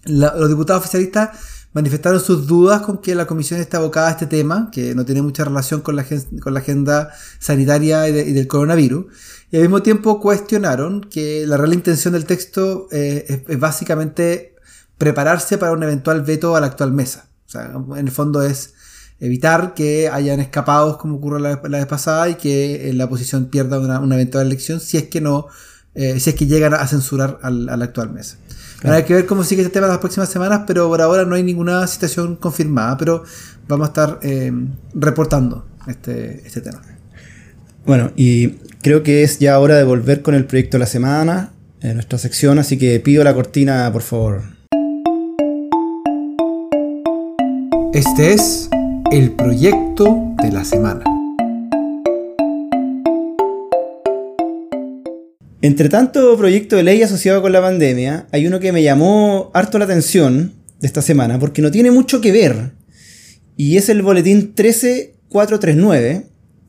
los 0.07 0.49
diputados 0.49 0.83
oficialistas 0.83 1.31
manifestaron 1.75 2.21
sus 2.21 2.47
dudas 2.47 2.83
con 2.83 2.99
que 2.99 3.15
la 3.15 3.27
comisión 3.27 3.61
esté 3.61 3.77
abocada 3.77 4.09
a 4.09 4.11
este 4.13 4.27
tema, 4.27 4.71
que 4.73 4.95
no 4.95 5.05
tiene 5.05 5.23
mucha 5.23 5.45
relación 5.45 5.81
con 5.81 5.97
la, 5.97 6.07
con 6.41 6.55
la 6.55 6.61
agenda 6.61 7.13
sanitaria 7.41 8.09
y, 8.09 8.33
del 8.33 8.47
coronavirus, 8.47 9.07
y 9.51 9.57
al 9.57 9.63
mismo 9.63 9.83
tiempo 9.83 10.21
cuestionaron 10.21 11.03
que 11.03 11.45
la 11.47 11.57
real 11.57 11.75
intención 11.75 12.15
del 12.15 12.25
texto 12.25 12.89
eh, 12.93 13.45
es, 13.49 13.59
básicamente 13.59 14.55
prepararse 14.99 15.59
para 15.59 15.73
un 15.73 15.83
eventual 15.83 16.23
veto 16.23 16.55
a 16.55 16.61
la 16.61 16.69
actual 16.69 16.93
mesa. 16.93 17.29
O 17.47 17.51
sea, 17.51 17.73
en 17.97 18.07
el 18.07 18.13
fondo 18.13 18.43
es 18.43 18.75
evitar 19.19 19.75
que 19.75 20.09
hayan 20.09 20.39
escapados 20.39 20.97
como 20.97 21.17
ocurrió 21.17 21.41
la, 21.41 21.57
vez 21.57 21.87
pasada 21.87 22.29
y 22.29 22.37
que 22.37 22.93
la 22.95 23.07
oposición 23.07 23.47
pierda 23.47 23.81
una, 23.81 23.99
una 23.99 24.15
eventual 24.15 24.47
elección 24.47 24.81
si 24.81 24.97
es 24.97 25.05
que 25.05 25.21
no, 25.21 25.47
eh, 25.95 26.19
si 26.21 26.31
es 26.31 26.37
que 26.37 26.47
llegan 26.47 26.75
a 26.75 26.87
censurar 26.87 27.39
al, 27.43 27.69
al 27.69 27.83
actual 27.83 28.11
mes. 28.85 28.93
Hay 28.93 29.03
que 29.05 29.15
ver 29.15 29.27
cómo 29.27 29.45
sigue 29.45 29.63
este 29.63 29.73
tema 29.73 29.87
las 29.87 29.99
próximas 29.99 30.29
semanas, 30.29 30.63
pero 30.67 30.89
por 30.89 31.01
ahora 31.01 31.25
no 31.25 31.35
hay 31.35 31.43
ninguna 31.43 31.87
situación 31.87 32.37
confirmada, 32.37 32.97
pero 32.97 33.25
vamos 33.69 33.87
a 33.87 33.89
estar 33.89 34.19
eh, 34.23 34.53
reportando 34.95 35.67
este, 35.87 36.47
este 36.47 36.61
tema. 36.61 36.81
Bueno, 37.87 38.13
y 38.17 38.51
creo 38.83 39.03
que 39.03 39.23
es 39.23 39.39
ya 39.39 39.59
hora 39.59 39.77
de 39.77 39.85
volver 39.85 40.23
con 40.23 40.35
el 40.35 40.45
proyecto 40.47 40.77
de 40.77 40.81
la 40.81 40.87
semana, 40.87 41.53
en 41.81 41.95
nuestra 41.95 42.19
sección, 42.19 42.59
así 42.59 42.79
que 42.79 42.99
pido 43.01 43.23
la 43.25 43.35
cortina, 43.35 43.91
por 43.93 44.03
favor. 44.03 44.43
Este 47.93 48.33
es 48.33 48.69
el 49.13 49.33
proyecto 49.33 50.35
de 50.43 50.51
la 50.51 50.65
semana. 50.65 51.05
Entre 55.65 55.89
tanto 55.89 56.37
proyecto 56.37 56.77
de 56.77 56.83
ley 56.83 57.03
asociado 57.03 57.41
con 57.41 57.51
la 57.51 57.63
pandemia, 57.63 58.27
hay 58.33 58.47
uno 58.47 58.61
que 58.61 58.71
me 58.71 58.83
llamó 58.83 59.51
harto 59.55 59.79
la 59.79 59.87
atención 59.87 60.53
de 60.79 60.87
esta 60.87 61.01
semana 61.01 61.39
porque 61.39 61.63
no 61.63 61.71
tiene 61.71 61.91
mucho 61.91 62.21
que 62.21 62.33
ver. 62.33 62.73
Y 63.57 63.79
es 63.79 63.89
el 63.89 64.03
boletín 64.03 64.53
13439 64.55 66.27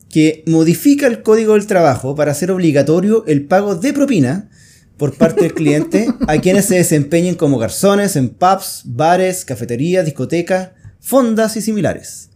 que 0.08 0.42
modifica 0.46 1.06
el 1.08 1.20
código 1.22 1.52
del 1.52 1.66
trabajo 1.66 2.14
para 2.14 2.32
hacer 2.32 2.50
obligatorio 2.50 3.26
el 3.26 3.44
pago 3.44 3.74
de 3.74 3.92
propina 3.92 4.48
por 4.96 5.14
parte 5.14 5.42
del 5.42 5.52
cliente 5.52 6.08
a 6.26 6.38
quienes 6.40 6.64
se 6.64 6.76
desempeñen 6.76 7.34
como 7.34 7.58
garzones 7.58 8.16
en 8.16 8.30
pubs, 8.30 8.80
bares, 8.86 9.44
cafeterías, 9.44 10.06
discotecas, 10.06 10.70
fondas 11.00 11.54
y 11.58 11.60
similares. 11.60 12.30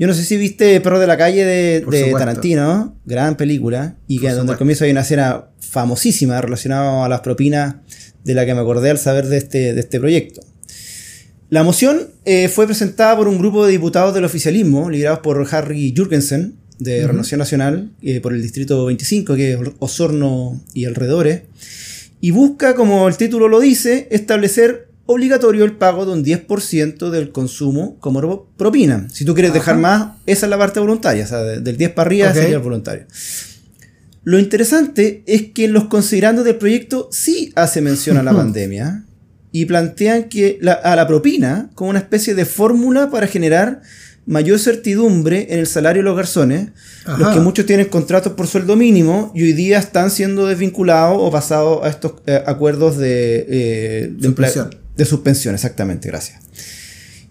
Yo 0.00 0.08
no 0.08 0.14
sé 0.14 0.24
si 0.24 0.36
viste 0.36 0.80
Perro 0.80 0.98
de 0.98 1.06
la 1.06 1.16
Calle 1.16 1.44
de, 1.44 2.12
Tarantino, 2.18 2.98
gran 3.04 3.36
película, 3.36 3.98
y 4.08 4.18
que 4.18 4.30
donde 4.30 4.54
al 4.54 4.58
comienzo 4.58 4.84
hay 4.84 4.90
una 4.90 5.02
escena 5.02 5.51
famosísima 5.72 6.38
relacionada 6.42 7.06
a 7.06 7.08
las 7.08 7.20
propinas 7.20 7.76
de 8.24 8.34
la 8.34 8.44
que 8.44 8.54
me 8.54 8.60
acordé 8.60 8.90
al 8.90 8.98
saber 8.98 9.26
de 9.26 9.38
este, 9.38 9.72
de 9.72 9.80
este 9.80 9.98
proyecto. 9.98 10.42
La 11.48 11.62
moción 11.62 12.08
eh, 12.26 12.48
fue 12.48 12.66
presentada 12.66 13.16
por 13.16 13.26
un 13.26 13.38
grupo 13.38 13.64
de 13.64 13.72
diputados 13.72 14.12
del 14.12 14.26
oficialismo, 14.26 14.90
liderados 14.90 15.20
por 15.20 15.46
Harry 15.50 15.94
Jurgensen, 15.96 16.56
de 16.78 17.06
Renovación 17.06 17.38
Nacional, 17.38 17.90
eh, 18.02 18.20
por 18.20 18.34
el 18.34 18.42
distrito 18.42 18.84
25, 18.84 19.34
que 19.34 19.54
es 19.54 19.58
Osorno 19.78 20.60
y 20.74 20.84
alrededores, 20.84 21.42
y 22.20 22.32
busca, 22.32 22.74
como 22.74 23.08
el 23.08 23.16
título 23.16 23.48
lo 23.48 23.58
dice, 23.58 24.08
establecer 24.10 24.88
obligatorio 25.06 25.64
el 25.64 25.72
pago 25.72 26.04
de 26.04 26.12
un 26.12 26.24
10% 26.24 27.10
del 27.10 27.32
consumo 27.32 27.96
como 27.98 28.46
propina. 28.56 29.08
Si 29.10 29.24
tú 29.24 29.34
quieres 29.34 29.54
dejar 29.54 29.78
más, 29.78 30.16
esa 30.26 30.46
es 30.46 30.50
la 30.50 30.58
parte 30.58 30.80
voluntaria, 30.80 31.24
o 31.24 31.28
sea, 31.28 31.38
del 31.38 31.76
10 31.76 31.90
para 31.92 32.06
arriba 32.06 32.34
sería 32.34 32.56
el 32.56 32.62
voluntario. 32.62 33.06
Lo 34.24 34.38
interesante 34.38 35.22
es 35.26 35.50
que 35.52 35.68
los 35.68 35.84
considerandos 35.84 36.44
del 36.44 36.56
proyecto 36.56 37.08
sí 37.10 37.52
hace 37.56 37.80
mención 37.80 38.16
a 38.16 38.22
la 38.22 38.32
pandemia 38.32 39.04
y 39.50 39.66
plantean 39.66 40.28
que 40.28 40.60
a 40.82 40.96
la 40.96 41.06
propina 41.06 41.70
como 41.74 41.90
una 41.90 41.98
especie 41.98 42.34
de 42.34 42.44
fórmula 42.44 43.10
para 43.10 43.26
generar 43.26 43.82
mayor 44.24 44.58
certidumbre 44.58 45.48
en 45.50 45.58
el 45.58 45.66
salario 45.66 46.02
de 46.02 46.04
los 46.04 46.16
garzones, 46.16 46.68
los 47.18 47.34
que 47.34 47.40
muchos 47.40 47.66
tienen 47.66 47.86
contratos 47.86 48.34
por 48.34 48.46
sueldo 48.46 48.76
mínimo 48.76 49.32
y 49.34 49.42
hoy 49.42 49.52
día 49.52 49.78
están 49.78 50.10
siendo 50.10 50.46
desvinculados 50.46 51.16
o 51.20 51.30
pasados 51.30 51.84
a 51.84 51.88
estos 51.88 52.14
eh, 52.26 52.40
acuerdos 52.46 52.98
de, 52.98 53.46
eh, 53.48 54.12
de 54.96 55.04
suspensión, 55.04 55.54
exactamente, 55.54 56.08
gracias. 56.08 56.40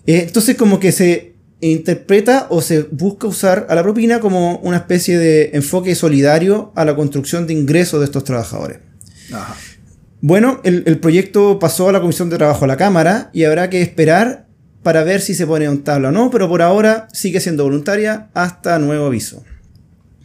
Eh, 0.05 0.23
entonces 0.27 0.57
como 0.57 0.79
que 0.79 0.91
se 0.91 1.30
interpreta 1.69 2.47
o 2.49 2.61
se 2.61 2.83
busca 2.83 3.27
usar 3.27 3.67
a 3.69 3.75
la 3.75 3.83
propina 3.83 4.19
como 4.19 4.57
una 4.57 4.77
especie 4.77 5.17
de 5.17 5.51
enfoque 5.53 5.95
solidario 5.95 6.71
a 6.75 6.85
la 6.85 6.95
construcción 6.95 7.45
de 7.47 7.53
ingresos 7.53 7.99
de 7.99 8.05
estos 8.05 8.23
trabajadores. 8.23 8.79
Bueno, 10.21 10.59
el, 10.63 10.99
proyecto 10.99 11.59
pasó 11.59 11.89
a 11.89 11.91
la 11.91 12.01
Comisión 12.01 12.29
de 12.29 12.37
Trabajo 12.37 12.65
a 12.65 12.67
la 12.67 12.77
Cámara 12.77 13.29
y 13.33 13.43
habrá 13.43 13.69
que 13.69 13.81
esperar 13.81 14.47
para 14.83 15.03
ver 15.03 15.21
si 15.21 15.35
se 15.35 15.47
pone 15.47 15.69
un 15.69 15.83
tabla 15.83 16.09
o 16.09 16.11
no, 16.11 16.29
pero 16.31 16.49
por 16.49 16.61
ahora 16.61 17.07
sigue 17.13 17.39
siendo 17.39 17.63
voluntaria 17.63 18.29
hasta 18.33 18.77
nuevo 18.79 19.05
aviso. 19.05 19.43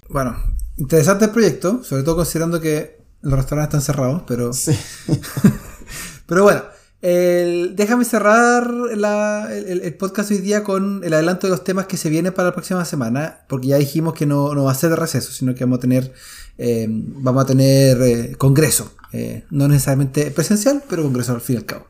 Bueno, 0.09 0.37
interesante 0.77 1.27
el 1.27 1.31
proyecto, 1.31 1.85
sobre 1.85 2.03
todo 2.03 2.17
considerando 2.17 2.61
que 2.61 2.99
los 3.23 3.35
restaurantes 3.35 3.79
están 3.79 3.95
cerrados, 3.95 4.23
pero... 4.27 4.53
Sí. 4.53 4.73
pero 6.27 6.43
bueno, 6.43 6.63
déjame 7.03 8.05
cerrar 8.05 8.69
el, 8.91 9.95
podcast 9.95 10.31
hoy 10.31 10.39
día 10.39 10.65
con 10.65 11.03
el 11.05 11.13
adelanto 11.13 11.47
de 11.47 11.51
los 11.51 11.65
temas 11.65 11.87
que 11.87 11.97
se 11.97 12.11
vienen 12.11 12.33
para 12.33 12.49
la 12.49 12.55
próxima 12.55 12.85
semana, 12.85 13.41
porque 13.49 13.69
ya 13.69 13.79
dijimos 13.79 14.15
que 14.15 14.27
no, 14.27 14.55
va 14.65 14.73
a 14.73 14.75
ser 14.75 14.91
de 14.91 14.97
receso, 14.97 15.33
sino 15.33 15.55
que 15.55 15.65
vamos 15.65 15.79
a 15.79 15.81
tener, 15.81 16.13
eh, 16.59 16.87
vamos 16.89 17.45
a 17.45 17.47
tener 17.47 18.03
eh, 18.03 18.35
congreso, 18.37 18.93
eh, 19.13 19.45
no 19.51 19.69
necesariamente 19.69 20.31
presencial, 20.31 20.83
pero 20.89 21.03
congreso 21.03 21.33
al 21.33 21.41
fin 21.41 21.57
y 21.57 21.59
al 21.59 21.67
cabo. 21.67 21.87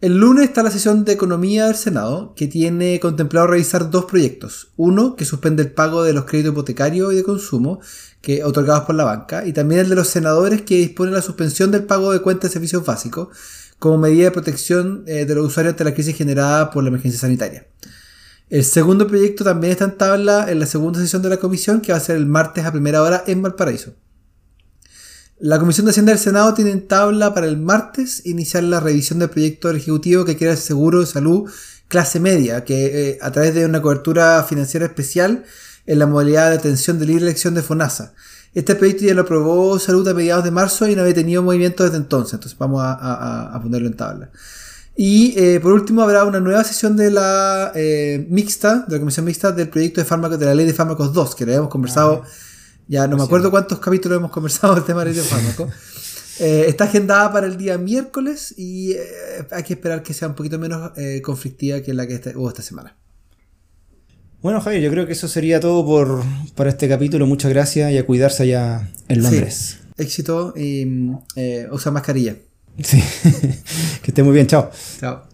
El 0.00 0.18
lunes 0.18 0.44
está 0.44 0.62
la 0.62 0.70
sesión 0.70 1.06
de 1.06 1.12
economía 1.12 1.66
del 1.66 1.76
Senado, 1.76 2.34
que 2.36 2.46
tiene 2.46 3.00
contemplado 3.00 3.46
revisar 3.46 3.90
dos 3.90 4.04
proyectos. 4.04 4.68
Uno, 4.76 5.16
que 5.16 5.24
suspende 5.24 5.62
el 5.62 5.72
pago 5.72 6.02
de 6.02 6.12
los 6.12 6.26
créditos 6.26 6.52
hipotecarios 6.52 7.12
y 7.12 7.16
de 7.16 7.22
consumo 7.22 7.80
que 8.20 8.44
otorgados 8.44 8.84
por 8.84 8.96
la 8.96 9.04
banca, 9.04 9.46
y 9.46 9.54
también 9.54 9.80
el 9.80 9.88
de 9.88 9.94
los 9.94 10.08
senadores 10.08 10.62
que 10.62 10.76
dispone 10.76 11.10
la 11.10 11.22
suspensión 11.22 11.70
del 11.70 11.84
pago 11.84 12.12
de 12.12 12.20
cuentas 12.20 12.50
de 12.50 12.52
servicios 12.52 12.84
básicos 12.84 13.28
como 13.84 13.98
medida 13.98 14.24
de 14.24 14.30
protección 14.30 15.04
eh, 15.06 15.26
de 15.26 15.34
los 15.34 15.44
usuarios 15.44 15.74
ante 15.74 15.84
la 15.84 15.92
crisis 15.92 16.16
generada 16.16 16.70
por 16.70 16.82
la 16.82 16.88
emergencia 16.88 17.20
sanitaria. 17.20 17.66
El 18.48 18.64
segundo 18.64 19.06
proyecto 19.06 19.44
también 19.44 19.72
está 19.72 19.84
en 19.84 19.98
tabla 19.98 20.50
en 20.50 20.58
la 20.58 20.64
segunda 20.64 20.98
sesión 21.00 21.20
de 21.20 21.28
la 21.28 21.36
comisión, 21.36 21.82
que 21.82 21.92
va 21.92 21.98
a 21.98 22.00
ser 22.00 22.16
el 22.16 22.24
martes 22.24 22.64
a 22.64 22.72
primera 22.72 23.02
hora 23.02 23.24
en 23.26 23.42
Valparaíso. 23.42 23.92
La 25.38 25.58
Comisión 25.58 25.84
de 25.84 25.90
Hacienda 25.90 26.12
del 26.12 26.18
Senado 26.18 26.54
tiene 26.54 26.70
en 26.70 26.88
tabla 26.88 27.34
para 27.34 27.46
el 27.46 27.58
martes 27.58 28.24
iniciar 28.24 28.62
la 28.62 28.80
revisión 28.80 29.18
del 29.18 29.28
proyecto 29.28 29.68
del 29.68 29.76
Ejecutivo 29.76 30.24
que 30.24 30.38
quiere 30.38 30.54
el 30.54 30.58
seguro 30.58 31.00
de 31.00 31.06
salud 31.06 31.50
clase 31.86 32.20
media, 32.20 32.64
que 32.64 33.10
eh, 33.10 33.18
a 33.20 33.32
través 33.32 33.52
de 33.52 33.66
una 33.66 33.82
cobertura 33.82 34.42
financiera 34.44 34.86
especial 34.86 35.44
en 35.84 35.98
la 35.98 36.06
modalidad 36.06 36.48
de 36.48 36.56
atención 36.56 36.98
de 36.98 37.04
libre 37.04 37.24
elección 37.24 37.52
de 37.52 37.60
FONASA. 37.60 38.14
Este 38.54 38.76
proyecto 38.76 39.04
ya 39.04 39.14
lo 39.14 39.22
aprobó 39.22 39.78
Salud 39.78 40.06
a 40.06 40.14
mediados 40.14 40.44
de 40.44 40.52
marzo 40.52 40.88
y 40.88 40.94
no 40.94 41.02
había 41.02 41.14
tenido 41.14 41.42
movimiento 41.42 41.82
desde 41.82 41.96
entonces, 41.96 42.34
entonces 42.34 42.56
vamos 42.56 42.80
a, 42.84 43.58
ponerlo 43.60 43.88
en 43.88 43.94
tabla. 43.94 44.30
Y 44.96 45.34
eh, 45.36 45.58
por 45.58 45.72
último 45.72 46.02
habrá 46.02 46.24
una 46.24 46.38
nueva 46.38 46.62
sesión 46.62 46.96
de 46.96 47.10
la 47.10 47.72
eh, 47.74 48.24
mixta, 48.30 48.84
de 48.86 48.94
la 48.94 49.00
comisión 49.00 49.26
mixta 49.26 49.50
del 49.50 49.68
proyecto 49.68 50.00
de 50.00 50.04
fármacos, 50.04 50.38
de 50.38 50.46
la 50.46 50.54
ley 50.54 50.66
de 50.66 50.72
fármacos 50.72 51.12
2, 51.12 51.34
que 51.34 51.46
le 51.46 51.54
hemos 51.54 51.68
conversado, 51.68 52.22
ah, 52.24 52.28
ya 52.86 53.08
no 53.08 53.16
me 53.16 53.24
acuerdo 53.24 53.50
cuántos 53.50 53.80
capítulos 53.80 54.18
hemos 54.18 54.30
conversado 54.30 54.76
del 54.76 54.84
tema 54.84 55.00
de 55.00 55.06
la 55.06 55.10
ley 55.12 55.20
de 55.20 55.26
fármacos. 55.28 55.70
Eh, 56.40 56.64
está 56.66 56.82
agendada 56.82 57.32
para 57.32 57.46
el 57.46 57.56
día 57.56 57.78
miércoles 57.78 58.52
y 58.58 58.96
hay 59.52 59.62
que 59.62 59.74
esperar 59.74 60.02
que 60.02 60.12
sea 60.12 60.26
un 60.26 60.34
poquito 60.34 60.58
menos 60.58 60.90
conflictiva 61.22 61.80
que 61.80 61.94
la 61.94 62.08
que 62.08 62.20
hubo 62.34 62.48
esta 62.48 62.60
semana. 62.60 62.96
Bueno, 64.44 64.60
Javier, 64.60 64.82
yo 64.82 64.90
creo 64.90 65.06
que 65.06 65.14
eso 65.14 65.26
sería 65.26 65.58
todo 65.58 65.86
por, 65.86 66.22
para 66.54 66.68
este 66.68 66.86
capítulo. 66.86 67.26
Muchas 67.26 67.50
gracias 67.50 67.90
y 67.90 67.96
a 67.96 68.04
cuidarse 68.04 68.42
allá 68.42 68.90
en 69.08 69.22
Londres. 69.22 69.78
Éxito 69.96 70.52
y 70.54 71.12
eh, 71.34 71.66
usa 71.72 71.90
mascarilla. 71.90 72.36
Sí, 72.78 73.02
que 74.02 74.10
esté 74.10 74.22
muy 74.22 74.34
bien. 74.34 74.46
Chao. 74.46 74.70
Chao. 75.00 75.33